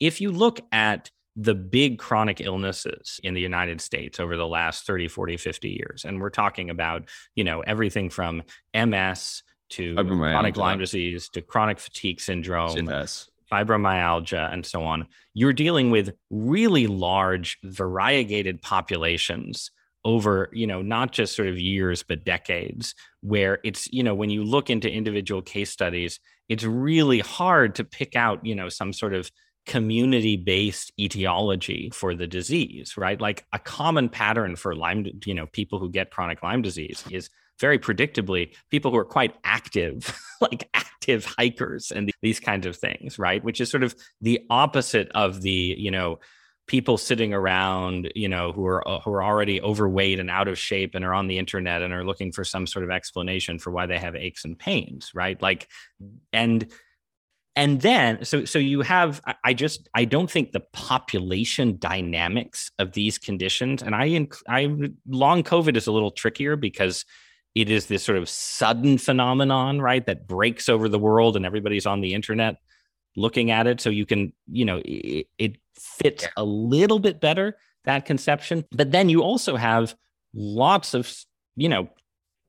[0.00, 4.86] if you look at the big chronic illnesses in the United States over the last
[4.86, 6.04] 30, 40, 50 years.
[6.04, 11.78] And we're talking about, you know, everything from MS to chronic Lyme disease to chronic
[11.78, 13.28] fatigue syndrome, CFS.
[13.50, 15.06] fibromyalgia, and so on.
[15.32, 19.70] You're dealing with really large, variegated populations
[20.04, 24.30] over you know not just sort of years but decades where it's you know when
[24.30, 28.92] you look into individual case studies it's really hard to pick out you know some
[28.92, 29.30] sort of
[29.66, 35.46] community based etiology for the disease right like a common pattern for lyme you know
[35.46, 37.30] people who get chronic lyme disease is
[37.60, 43.18] very predictably people who are quite active, like active hikers and these kinds of things,
[43.18, 43.42] right?
[43.44, 46.18] Which is sort of the opposite of the, you know,
[46.66, 50.58] people sitting around, you know, who are uh, who are already overweight and out of
[50.58, 53.70] shape and are on the internet and are looking for some sort of explanation for
[53.70, 55.40] why they have aches and pains, right?
[55.42, 55.68] Like
[56.32, 56.66] and
[57.56, 62.92] and then so so you have i just i don't think the population dynamics of
[62.92, 64.68] these conditions and i in, i
[65.06, 67.04] long covid is a little trickier because
[67.54, 70.04] it is this sort of sudden phenomenon, right?
[70.06, 72.56] That breaks over the world and everybody's on the internet
[73.16, 73.80] looking at it.
[73.80, 78.64] So you can, you know, it, it fits a little bit better that conception.
[78.72, 79.94] But then you also have
[80.34, 81.12] lots of,
[81.56, 81.88] you know,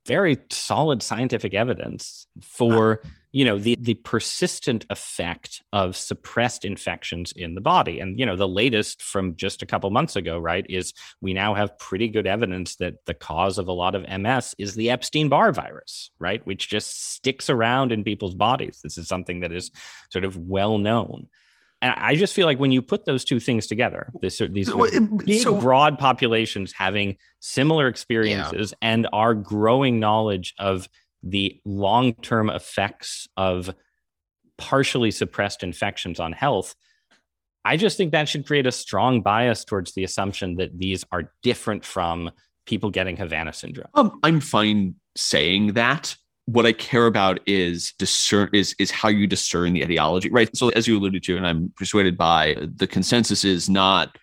[0.07, 3.09] very solid scientific evidence for uh-huh.
[3.35, 7.99] You know the the persistent effect of suppressed infections in the body.
[7.99, 11.53] And you know the latest from just a couple months ago right is we now
[11.53, 15.51] have pretty good evidence that the cause of a lot of ms is the epstein-barr
[15.51, 18.79] virus right which just sticks around in people's bodies.
[18.81, 19.69] This is something that is
[20.09, 21.27] sort of well known.
[21.81, 24.71] And I just feel like when you put those two things together, this, these
[25.25, 28.89] big, so, broad populations having similar experiences yeah.
[28.89, 30.87] and our growing knowledge of
[31.25, 33.73] the long term effects of
[34.57, 36.75] partially suppressed infections on health,
[37.65, 41.33] I just think that should create a strong bias towards the assumption that these are
[41.41, 42.31] different from
[42.65, 43.87] people getting Havana syndrome.
[43.95, 46.15] Um, I'm fine saying that.
[46.47, 50.55] What I care about is discern is is how you discern the etiology, right?
[50.55, 54.15] So as you alluded to, and I'm persuaded by the consensus is not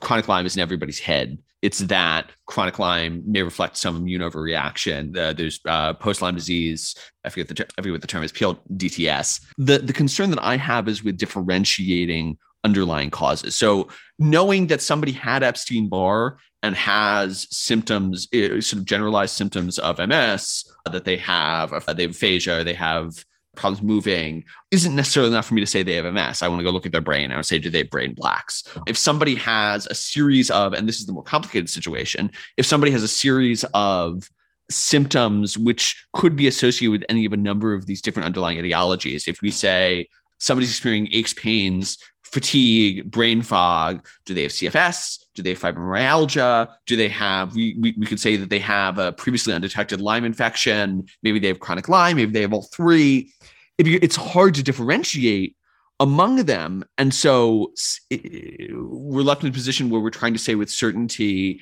[0.00, 5.16] chronic Lyme is in everybody's head it's that chronic Lyme may reflect some immune overreaction.
[5.16, 6.94] Uh, there's uh, post Lyme disease.
[7.24, 8.30] I forget the ter- I forget what the term is.
[8.30, 9.44] PLDTS.
[9.58, 13.56] The the concern that I have is with differentiating underlying causes.
[13.56, 13.88] So
[14.20, 19.98] knowing that somebody had Epstein Barr and has symptoms, uh, sort of generalized symptoms of
[19.98, 23.24] MS, that they have, they have aphasia, they have
[23.56, 26.42] problems moving isn't necessarily enough for me to say they have MS.
[26.42, 27.32] I want to go look at their brain.
[27.32, 28.62] I would say, do they have brain blacks?
[28.86, 32.92] If somebody has a series of, and this is the more complicated situation, if somebody
[32.92, 34.28] has a series of
[34.70, 39.28] symptoms which could be associated with any of a number of these different underlying etiologies.
[39.28, 40.08] If we say
[40.38, 41.98] somebody's experiencing aches, pains,
[42.32, 45.24] fatigue, brain fog, do they have CFS?
[45.34, 46.68] Do they have fibromyalgia?
[46.86, 50.24] Do they have, we, we, we could say that they have a previously undetected Lyme
[50.24, 51.06] infection.
[51.22, 52.16] Maybe they have chronic Lyme.
[52.16, 53.32] Maybe they have all three.
[53.78, 55.56] You, it's hard to differentiate
[56.00, 56.84] among them.
[56.98, 57.72] And so
[58.10, 61.60] we're left in a position where we're trying to say with certainty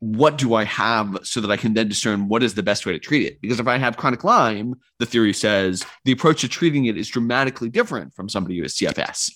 [0.00, 2.92] what do I have so that I can then discern what is the best way
[2.92, 3.40] to treat it?
[3.40, 7.08] Because if I have chronic Lyme, the theory says the approach to treating it is
[7.08, 9.30] dramatically different from somebody who has CFS.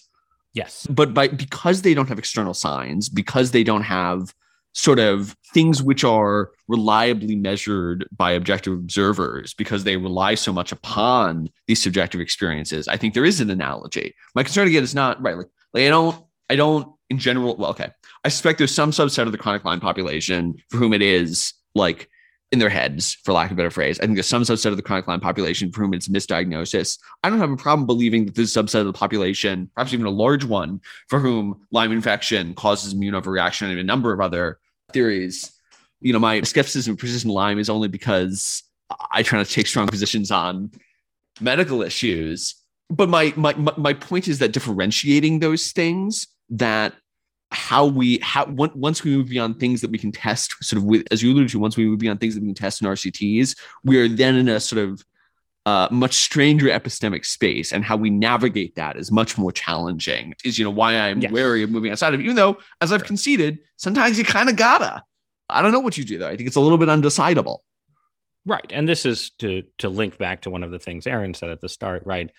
[0.58, 0.86] Yes.
[0.90, 4.34] But by because they don't have external signs, because they don't have
[4.72, 10.72] sort of things which are reliably measured by objective observers because they rely so much
[10.72, 15.20] upon these subjective experiences i think there is an analogy my concern again is not
[15.22, 17.88] right like, like i don't i don't in general well okay
[18.24, 22.08] I suspect there's some subset of the chronic Lyme population for whom it is like
[22.50, 24.00] in their heads, for lack of a better phrase.
[24.00, 26.98] I think there's some subset of the chronic Lyme population for whom it's misdiagnosis.
[27.22, 30.10] I don't have a problem believing that this subset of the population, perhaps even a
[30.10, 34.58] large one, for whom Lyme infection causes immune overreaction and a number of other
[34.92, 35.52] theories.
[36.00, 38.62] You know, my skepticism of persistent Lyme is only because
[39.10, 40.70] I try to take strong positions on
[41.40, 42.54] medical issues.
[42.88, 46.94] But my my my point is that differentiating those things that
[47.50, 51.06] how we how once we move beyond things that we can test sort of with
[51.10, 53.56] as you alluded to once we move beyond things that we can test in rcts
[53.84, 55.02] we are then in a sort of
[55.66, 60.58] uh, much stranger epistemic space and how we navigate that is much more challenging is
[60.58, 61.32] you know why i'm yes.
[61.32, 64.56] wary of moving outside of it even though as i've conceded sometimes you kind of
[64.56, 65.02] gotta.
[65.48, 66.28] I don't know what you do though.
[66.28, 67.60] I think it's a little bit undecidable.
[68.44, 71.50] Right and this is to to link back to one of the things aaron said
[71.50, 72.30] at the start right?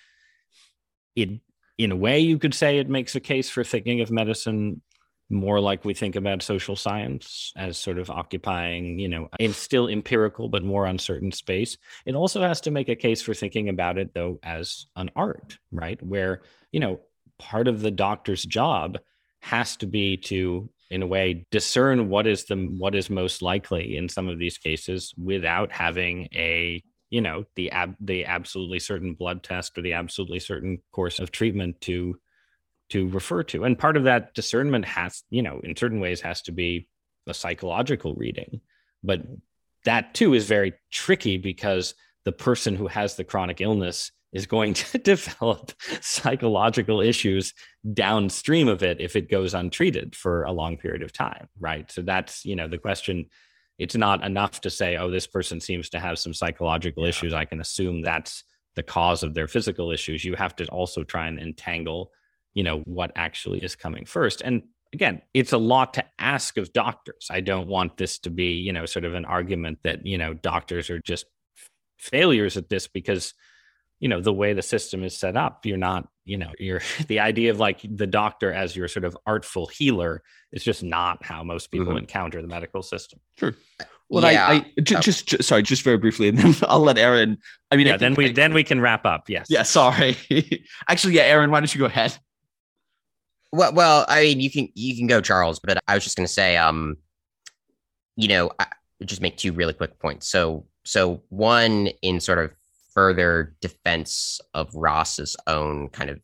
[1.15, 1.39] It
[1.77, 4.81] in a way you could say it makes a case for thinking of medicine
[5.29, 9.87] more like we think about social science as sort of occupying, you know, in still
[9.87, 11.77] empirical but more uncertain space.
[12.05, 15.57] It also has to make a case for thinking about it though as an art,
[15.71, 16.01] right?
[16.01, 16.41] Where,
[16.71, 16.99] you know,
[17.37, 18.97] part of the doctor's job
[19.41, 23.95] has to be to in a way discern what is the what is most likely
[23.95, 29.13] in some of these cases without having a you know the ab the absolutely certain
[29.13, 32.17] blood test or the absolutely certain course of treatment to
[32.89, 33.63] to refer to.
[33.63, 36.87] And part of that discernment has, you know, in certain ways has to be
[37.27, 38.61] a psychological reading.
[39.03, 39.21] But
[39.85, 41.93] that too is very tricky because
[42.25, 45.71] the person who has the chronic illness is going to develop
[46.01, 47.53] psychological issues
[47.93, 52.01] downstream of it if it goes untreated for a long period of time right so
[52.01, 53.25] that's you know the question
[53.77, 57.09] it's not enough to say oh this person seems to have some psychological yeah.
[57.09, 58.43] issues i can assume that's
[58.75, 62.11] the cause of their physical issues you have to also try and entangle
[62.59, 64.41] you know what actually is coming first.
[64.41, 67.27] And again it's a lot to ask of doctors.
[67.31, 70.33] I don't want this to be you know sort of an argument that you know
[70.33, 71.25] doctors are just
[71.97, 73.33] failures at this because
[74.01, 77.21] you know the way the system is set up you're not you know you're the
[77.21, 80.21] idea of like the doctor as your sort of artful healer
[80.51, 81.99] is just not how most people mm-hmm.
[81.99, 83.21] encounter the medical system.
[83.37, 83.55] Sure
[84.09, 84.47] well yeah.
[84.47, 87.37] I, I just, just, just, sorry just very briefly and then i'll let aaron
[87.71, 89.29] i mean yeah I then we I, then we can wrap up.
[89.29, 89.47] Yes.
[89.49, 90.17] Yeah sorry.
[90.89, 92.17] Actually yeah aaron why don't you go ahead
[93.51, 96.27] well, well, I mean, you can you can go, Charles, but I was just going
[96.27, 96.97] to say, um,
[98.15, 98.67] you know, I,
[99.05, 100.27] just make two really quick points.
[100.27, 102.51] So, so one in sort of
[102.93, 106.19] further defense of Ross's own kind of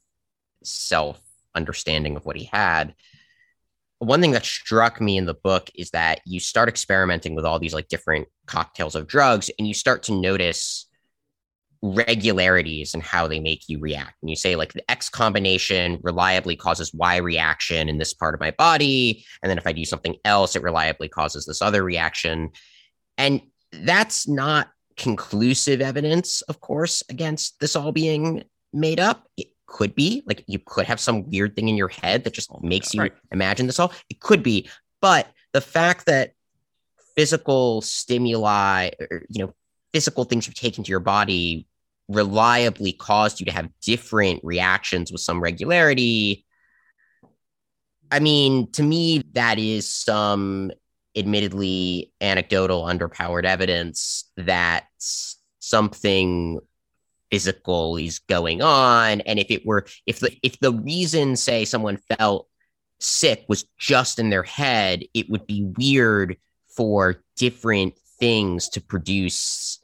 [0.64, 1.22] self
[1.56, 2.94] understanding of what he had.
[4.00, 7.60] One thing that struck me in the book is that you start experimenting with all
[7.60, 10.85] these like different cocktails of drugs, and you start to notice
[11.82, 14.16] regularities and how they make you react.
[14.22, 18.40] And you say, like, the X combination reliably causes Y reaction in this part of
[18.40, 19.26] my body.
[19.42, 22.52] And then if I do something else, it reliably causes this other reaction.
[23.18, 23.42] And
[23.72, 28.44] that's not conclusive evidence, of course, against this all being
[28.74, 29.28] made up.
[29.38, 32.50] It could be like you could have some weird thing in your head that just
[32.62, 33.14] makes you right.
[33.32, 33.92] imagine this all.
[34.10, 34.70] It could be.
[35.02, 36.32] But the fact that
[37.16, 39.54] physical stimuli, or, you know,
[39.96, 41.66] physical things you've taken to your body
[42.10, 46.46] reliably caused you to have different reactions with some regularity.
[48.12, 50.74] I mean, to me, that is some
[51.16, 54.84] admittedly anecdotal, underpowered evidence that
[55.60, 56.60] something
[57.32, 59.22] physical is going on.
[59.22, 62.50] And if it were, if the if the reason, say, someone felt
[63.00, 66.36] sick was just in their head, it would be weird
[66.76, 69.80] for different things to produce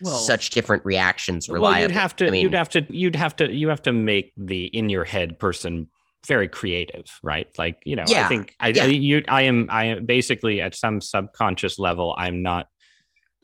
[0.00, 1.72] well, such different reactions reliably.
[1.72, 3.92] Well, you'd have to, I mean, you'd have to, you'd have to, you have to
[3.92, 5.88] make the in your head person
[6.26, 7.46] very creative, right?
[7.58, 8.84] Like, you know, yeah, I think I, yeah.
[8.84, 12.68] I, you, I am, I am basically at some subconscious level, I'm not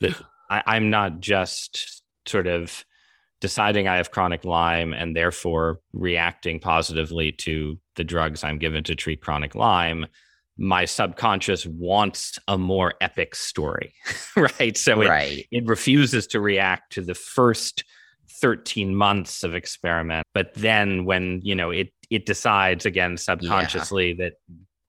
[0.00, 0.14] the,
[0.50, 2.84] I, I'm not just sort of
[3.40, 8.94] deciding I have chronic Lyme and therefore reacting positively to the drugs I'm given to
[8.94, 10.06] treat chronic Lyme.
[10.56, 13.92] My subconscious wants a more epic story,
[14.36, 14.76] right?
[14.76, 15.46] So it, right.
[15.50, 17.84] it refuses to react to the first
[18.40, 24.24] 13 months of experiment but then when you know it it decides again subconsciously yeah.
[24.24, 24.32] that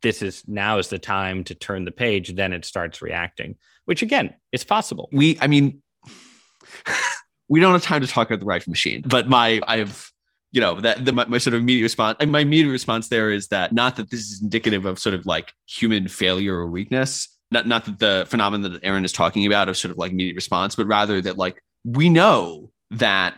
[0.01, 3.55] this is now is the time to turn the page then it starts reacting
[3.85, 5.81] which again is possible we i mean
[7.49, 10.11] we don't have time to talk about the Rife machine but my i've
[10.55, 13.49] you know that the, my, my, sort of immediate response my immediate response there is
[13.49, 17.67] that not that this is indicative of sort of like human failure or weakness not
[17.67, 20.75] not that the phenomenon that aaron is talking about of sort of like immediate response
[20.75, 23.37] but rather that like we know that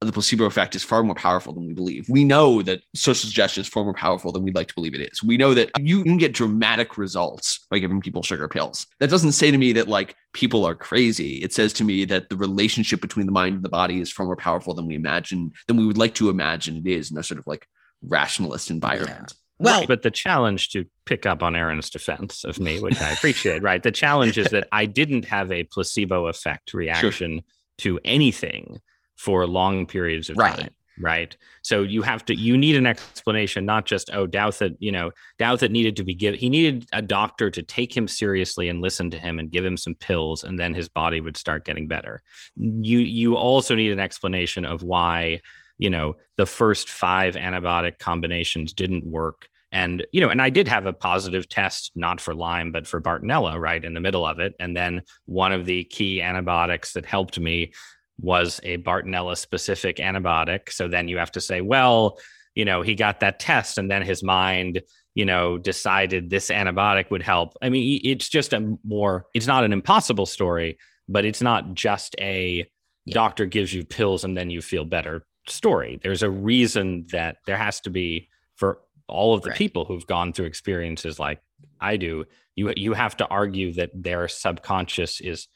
[0.00, 2.06] the placebo effect is far more powerful than we believe.
[2.08, 5.00] We know that social suggestion is far more powerful than we'd like to believe it
[5.10, 5.22] is.
[5.22, 8.86] We know that you can get dramatic results by giving people sugar pills.
[9.00, 11.36] That doesn't say to me that like people are crazy.
[11.36, 14.26] It says to me that the relationship between the mind and the body is far
[14.26, 17.22] more powerful than we imagine, than we would like to imagine it is in a
[17.22, 17.66] sort of like
[18.02, 19.32] rationalist environment.
[19.32, 19.36] Yeah.
[19.58, 19.88] Well, right.
[19.88, 23.82] but the challenge to pick up on Aaron's defense of me, which I appreciate, right?
[23.82, 27.42] The challenge is that I didn't have a placebo effect reaction
[27.78, 27.94] sure.
[27.94, 28.82] to anything
[29.16, 30.56] for long periods of right.
[30.56, 30.70] time
[31.00, 31.36] right?
[31.62, 35.70] So you have to you need an explanation not just oh Douthat you know Douthat
[35.70, 39.18] needed to be given he needed a doctor to take him seriously and listen to
[39.18, 42.22] him and give him some pills and then his body would start getting better.
[42.56, 45.40] You you also need an explanation of why
[45.78, 49.48] you know the first five antibiotic combinations didn't work.
[49.72, 53.00] And you know and i did have a positive test not for lyme but for
[53.00, 54.54] bartonella right in the middle of it.
[54.60, 57.72] And then one of the key antibiotics that helped me
[58.20, 60.70] was a Bartonella specific antibiotic.
[60.70, 62.18] So then you have to say, well,
[62.54, 64.82] you know, he got that test and then his mind,
[65.14, 67.56] you know, decided this antibiotic would help.
[67.60, 70.78] I mean, it's just a more, it's not an impossible story,
[71.08, 72.66] but it's not just a
[73.04, 73.14] yeah.
[73.14, 76.00] doctor gives you pills and then you feel better story.
[76.02, 79.58] There's a reason that there has to be for all of the right.
[79.58, 81.40] people who've gone through experiences like
[81.80, 82.24] I do,
[82.54, 85.48] you you have to argue that their subconscious is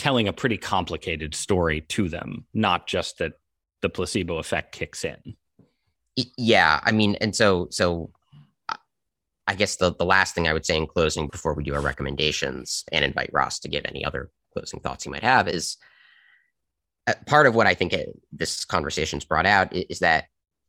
[0.00, 3.34] telling a pretty complicated story to them, not just that
[3.82, 5.36] the placebo effect kicks in.
[6.38, 8.10] Yeah, I mean, and so so
[9.46, 11.82] I guess the the last thing I would say in closing before we do our
[11.82, 15.76] recommendations and invite Ross to give any other closing thoughts he might have is
[17.06, 20.24] uh, part of what I think it, this conversation's brought out is, is that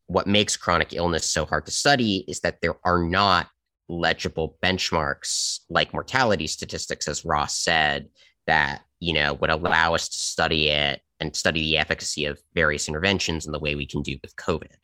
[0.07, 3.47] what makes chronic illness so hard to study is that there are not
[3.87, 8.09] legible benchmarks like mortality statistics, as Ross said,
[8.45, 12.87] that you know would allow us to study it and study the efficacy of various
[12.87, 14.75] interventions in the way we can do with COVID.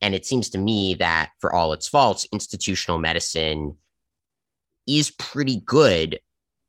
[0.00, 3.76] And it seems to me that for all its faults, institutional medicine
[4.86, 6.18] is pretty good,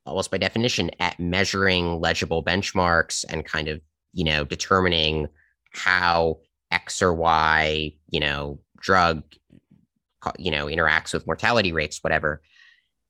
[0.06, 3.82] almost by definition, at measuring legible benchmarks and kind of,
[4.14, 5.28] you know, determining
[5.72, 6.40] how
[6.72, 9.24] X or Y, you know, drug,
[10.38, 12.42] you know, interacts with mortality rates, whatever.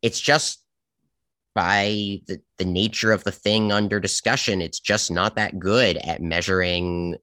[0.02, 0.64] It's just
[1.60, 6.22] by the, the nature of the thing under discussion, it's just not that good at
[6.22, 7.18] measuring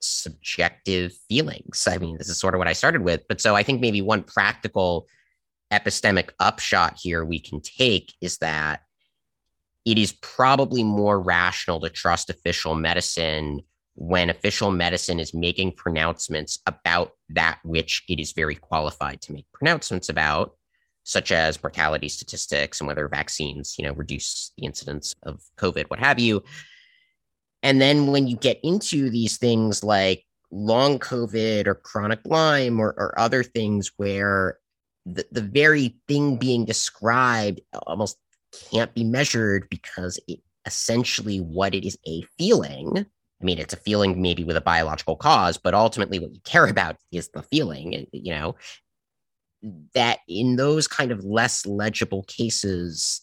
[0.00, 1.86] subjective feelings.
[1.86, 3.28] I mean, this is sort of what I started with.
[3.28, 5.06] But so I think maybe one practical
[5.70, 8.80] epistemic upshot here we can take is that
[9.84, 13.60] it is probably more rational to trust official medicine
[13.96, 19.44] when official medicine is making pronouncements about that which it is very qualified to make
[19.52, 20.54] pronouncements about
[21.06, 26.00] such as mortality statistics and whether vaccines, you know, reduce the incidence of COVID, what
[26.00, 26.42] have you.
[27.62, 32.88] And then when you get into these things like long COVID or chronic Lyme or,
[32.98, 34.58] or other things where
[35.06, 38.18] the, the very thing being described almost
[38.72, 43.06] can't be measured because it essentially what it is a feeling.
[43.40, 46.66] I mean, it's a feeling maybe with a biological cause, but ultimately what you care
[46.68, 48.56] about is the feeling, you know,
[49.94, 53.20] that in those kind of less legible cases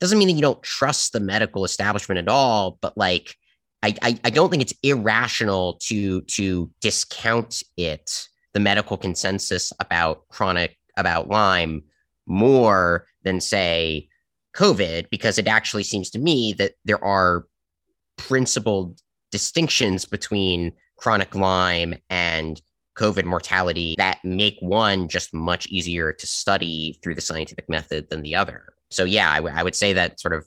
[0.00, 3.36] doesn't mean that you don't trust the medical establishment at all but like
[3.82, 10.28] I, I, I don't think it's irrational to to discount it the medical consensus about
[10.28, 11.82] chronic about lyme
[12.26, 14.08] more than say
[14.54, 17.46] covid because it actually seems to me that there are
[18.16, 19.00] principled
[19.32, 22.62] distinctions between chronic lyme and
[22.96, 28.22] COVID mortality that make one just much easier to study through the scientific method than
[28.22, 28.74] the other.
[28.90, 30.44] So, yeah, I, w- I would say that sort of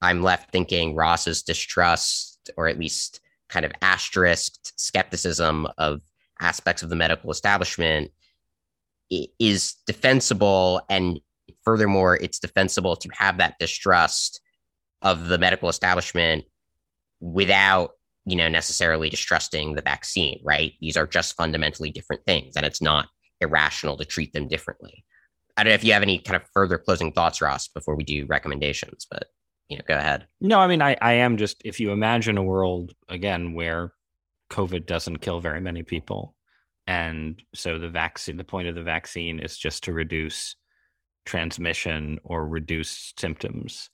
[0.00, 6.00] I'm left thinking Ross's distrust, or at least kind of asterisked skepticism of
[6.40, 8.12] aspects of the medical establishment
[9.10, 10.82] is defensible.
[10.88, 11.18] And
[11.64, 14.40] furthermore, it's defensible to have that distrust
[15.02, 16.44] of the medical establishment
[17.20, 17.92] without
[18.28, 20.74] you know necessarily distrusting the vaccine right?
[20.80, 23.08] These are just fundamentally different things and it's not
[23.40, 25.04] irrational to treat them differently.
[25.56, 28.04] I don't know if you have any kind of further closing thoughts ross before we
[28.04, 29.24] do recommendations but
[29.68, 30.26] you know go ahead.
[30.40, 33.92] No i mean i, I am just if you imagine a world again where
[34.50, 36.34] covid doesn't kill very many people
[36.86, 40.56] and so the vaccine the point of the vaccine is just to reduce
[41.26, 43.90] transmission or reduce symptoms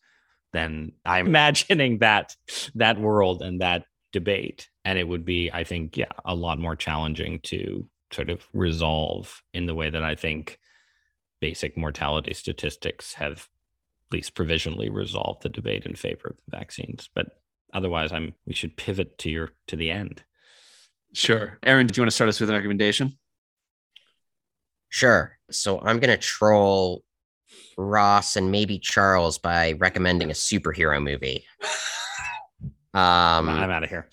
[0.52, 2.35] then i'm imagining that
[2.77, 3.85] that world and that
[4.15, 8.47] debate and it would be i think yeah a lot more challenging to sort of
[8.55, 10.59] resolve in the way that i think
[11.45, 13.49] basic mortality statistics have
[14.09, 17.11] at least provisionally resolved the debate in favor of the vaccines.
[17.15, 17.27] But
[17.74, 20.23] otherwise i'm we should pivot to your to the end.
[21.12, 21.59] Sure.
[21.62, 23.19] Aaron do you want to start us with a recommendation?
[24.89, 25.36] Sure.
[25.51, 27.05] So i'm going to troll
[27.77, 31.45] ross and maybe charles by recommending a superhero movie
[32.95, 34.09] um, I'm out of here.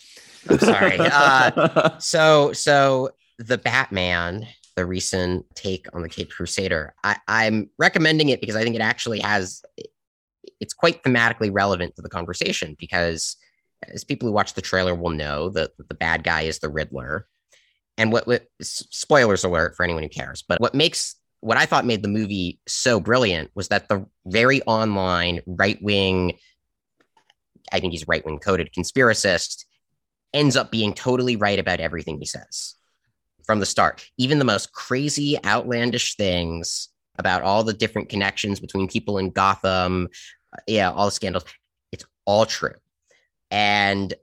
[0.50, 0.98] I'm sorry.
[1.00, 8.30] Uh, so, so the Batman, the recent take on the Cape Crusader, I, I'm recommending
[8.30, 9.62] it because I think it actually has.
[10.60, 13.36] It's quite thematically relevant to the conversation because,
[13.84, 17.28] as people who watch the trailer will know, that the bad guy is the Riddler,
[17.98, 20.44] and what, what spoilers alert for anyone who cares.
[20.48, 24.62] But what makes what I thought made the movie so brilliant was that the very
[24.64, 26.38] online right wing
[27.72, 29.66] I think he's right wing coded conspiracist,
[30.34, 32.76] ends up being totally right about everything he says
[33.46, 34.06] from the start.
[34.18, 40.08] Even the most crazy, outlandish things about all the different connections between people in Gotham,
[40.54, 41.46] uh, yeah, all the scandals,
[41.92, 42.76] it's all true.
[43.50, 44.14] And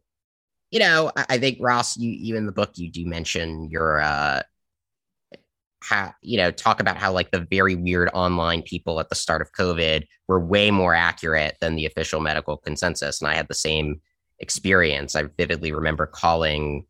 [0.71, 4.01] you know, I, I think Ross, you you in the book you do mention your
[4.01, 4.43] uh
[5.81, 9.41] how you know talk about how like the very weird online people at the start
[9.41, 13.55] of covid were way more accurate than the official medical consensus and i had the
[13.55, 14.01] same
[14.39, 15.17] experience.
[15.17, 16.87] I vividly remember calling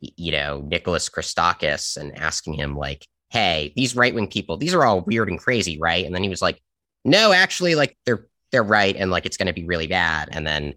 [0.00, 5.02] you know nicholas christakis and asking him like hey these right-wing people these are all
[5.02, 6.06] weird and crazy right?
[6.06, 6.60] And then he was like
[7.04, 10.30] no actually like they're they're right and like it's going to be really bad.
[10.32, 10.74] And then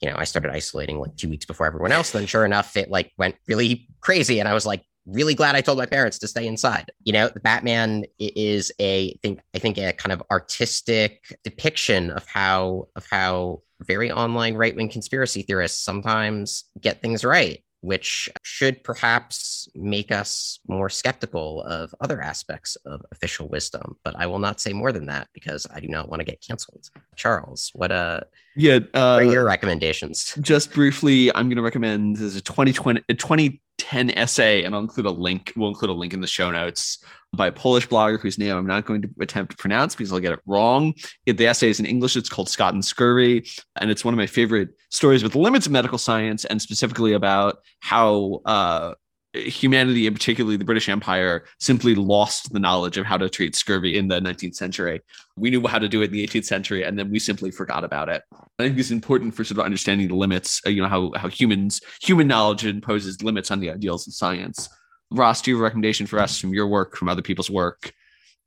[0.00, 2.90] you know i started isolating like two weeks before everyone else then sure enough it
[2.90, 6.28] like went really crazy and i was like really glad I told my parents to
[6.28, 6.90] stay inside.
[7.02, 12.88] You know, Batman is a think I think a kind of artistic depiction of how
[12.96, 20.10] of how very online right-wing conspiracy theorists sometimes get things right which should perhaps make
[20.10, 23.96] us more skeptical of other aspects of official wisdom.
[24.02, 26.40] But I will not say more than that because I do not want to get
[26.40, 26.88] canceled.
[27.14, 28.20] Charles, what uh
[28.56, 30.34] yeah, uh, what your recommendations?
[30.40, 35.06] Just briefly, I'm going to recommend there's a 2020 a 2010 essay, and I'll include
[35.06, 35.52] a link.
[35.54, 37.04] We'll include a link in the show notes
[37.36, 40.20] by a Polish blogger whose name I'm not going to attempt to pronounce because I'll
[40.20, 40.94] get it wrong.
[41.26, 42.16] The essay is in English.
[42.16, 45.72] It's called Scott and Scurvy, and it's one of my favorite stories with limits of
[45.72, 48.94] medical science, and specifically about how uh,
[49.34, 53.96] humanity, and particularly the British Empire, simply lost the knowledge of how to treat scurvy
[53.96, 55.00] in the 19th century.
[55.36, 57.84] We knew how to do it in the 18th century, and then we simply forgot
[57.84, 58.22] about it.
[58.32, 60.60] I think it's important for sort of understanding the limits.
[60.66, 64.68] Uh, you know how how humans human knowledge imposes limits on the ideals of science.
[65.14, 67.92] Ross, do you have a recommendation for us from your work, from other people's work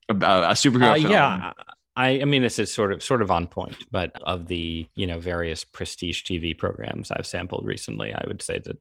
[0.09, 1.11] about a superhero uh, film?
[1.11, 1.53] Yeah.
[1.95, 5.07] I, I mean, this is sort of sort of on point, but of the you
[5.07, 8.77] know various prestige TV programs I've sampled recently, I would say that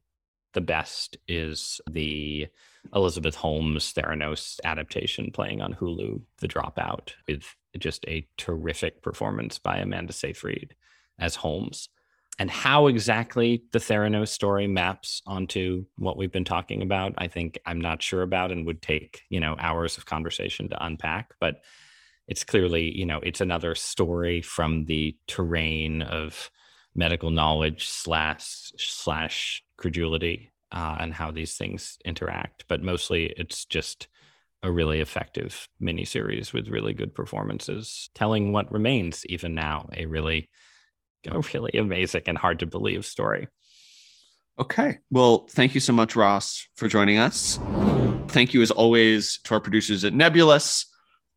[0.53, 2.47] the best is the
[2.93, 7.43] Elizabeth Holmes Theranos adaptation playing on Hulu, The Dropout, with
[7.77, 10.75] just a terrific performance by Amanda Seyfried
[11.19, 11.89] as Holmes.
[12.39, 17.59] And how exactly the Theranos story maps onto what we've been talking about, I think
[17.65, 21.33] I'm not sure about and would take, you know, hours of conversation to unpack.
[21.39, 21.61] But
[22.27, 26.51] it's clearly, you know, it's another story from the terrain of
[26.93, 32.65] medical knowledge slash slash credulity uh, and how these things interact.
[32.67, 34.07] But mostly, it's just
[34.63, 40.49] a really effective miniseries with really good performances, telling what remains even now a really,
[41.27, 43.47] a really amazing and hard to believe story.
[44.59, 44.99] Okay.
[45.11, 47.59] Well, thank you so much, Ross, for joining us.
[48.29, 50.85] Thank you, as always, to our producers at Nebulous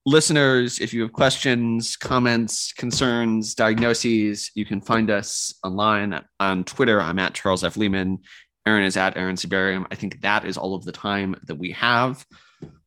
[0.06, 7.00] listeners, if you have questions, comments, concerns, diagnoses, you can find us online on Twitter.
[7.00, 7.76] I'm at Charles F.
[7.76, 8.20] Lehman.
[8.66, 9.86] Aaron is at Aaron Sibarium.
[9.90, 12.24] I think that is all of the time that we have.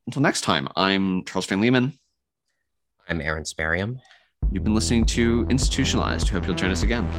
[0.06, 1.94] Until next time, I'm Charles Fain Lehman.
[3.08, 4.00] I'm Aaron Sibarium.
[4.54, 6.30] You've been listening to Institutionalized.
[6.30, 7.10] Hope you'll join us again.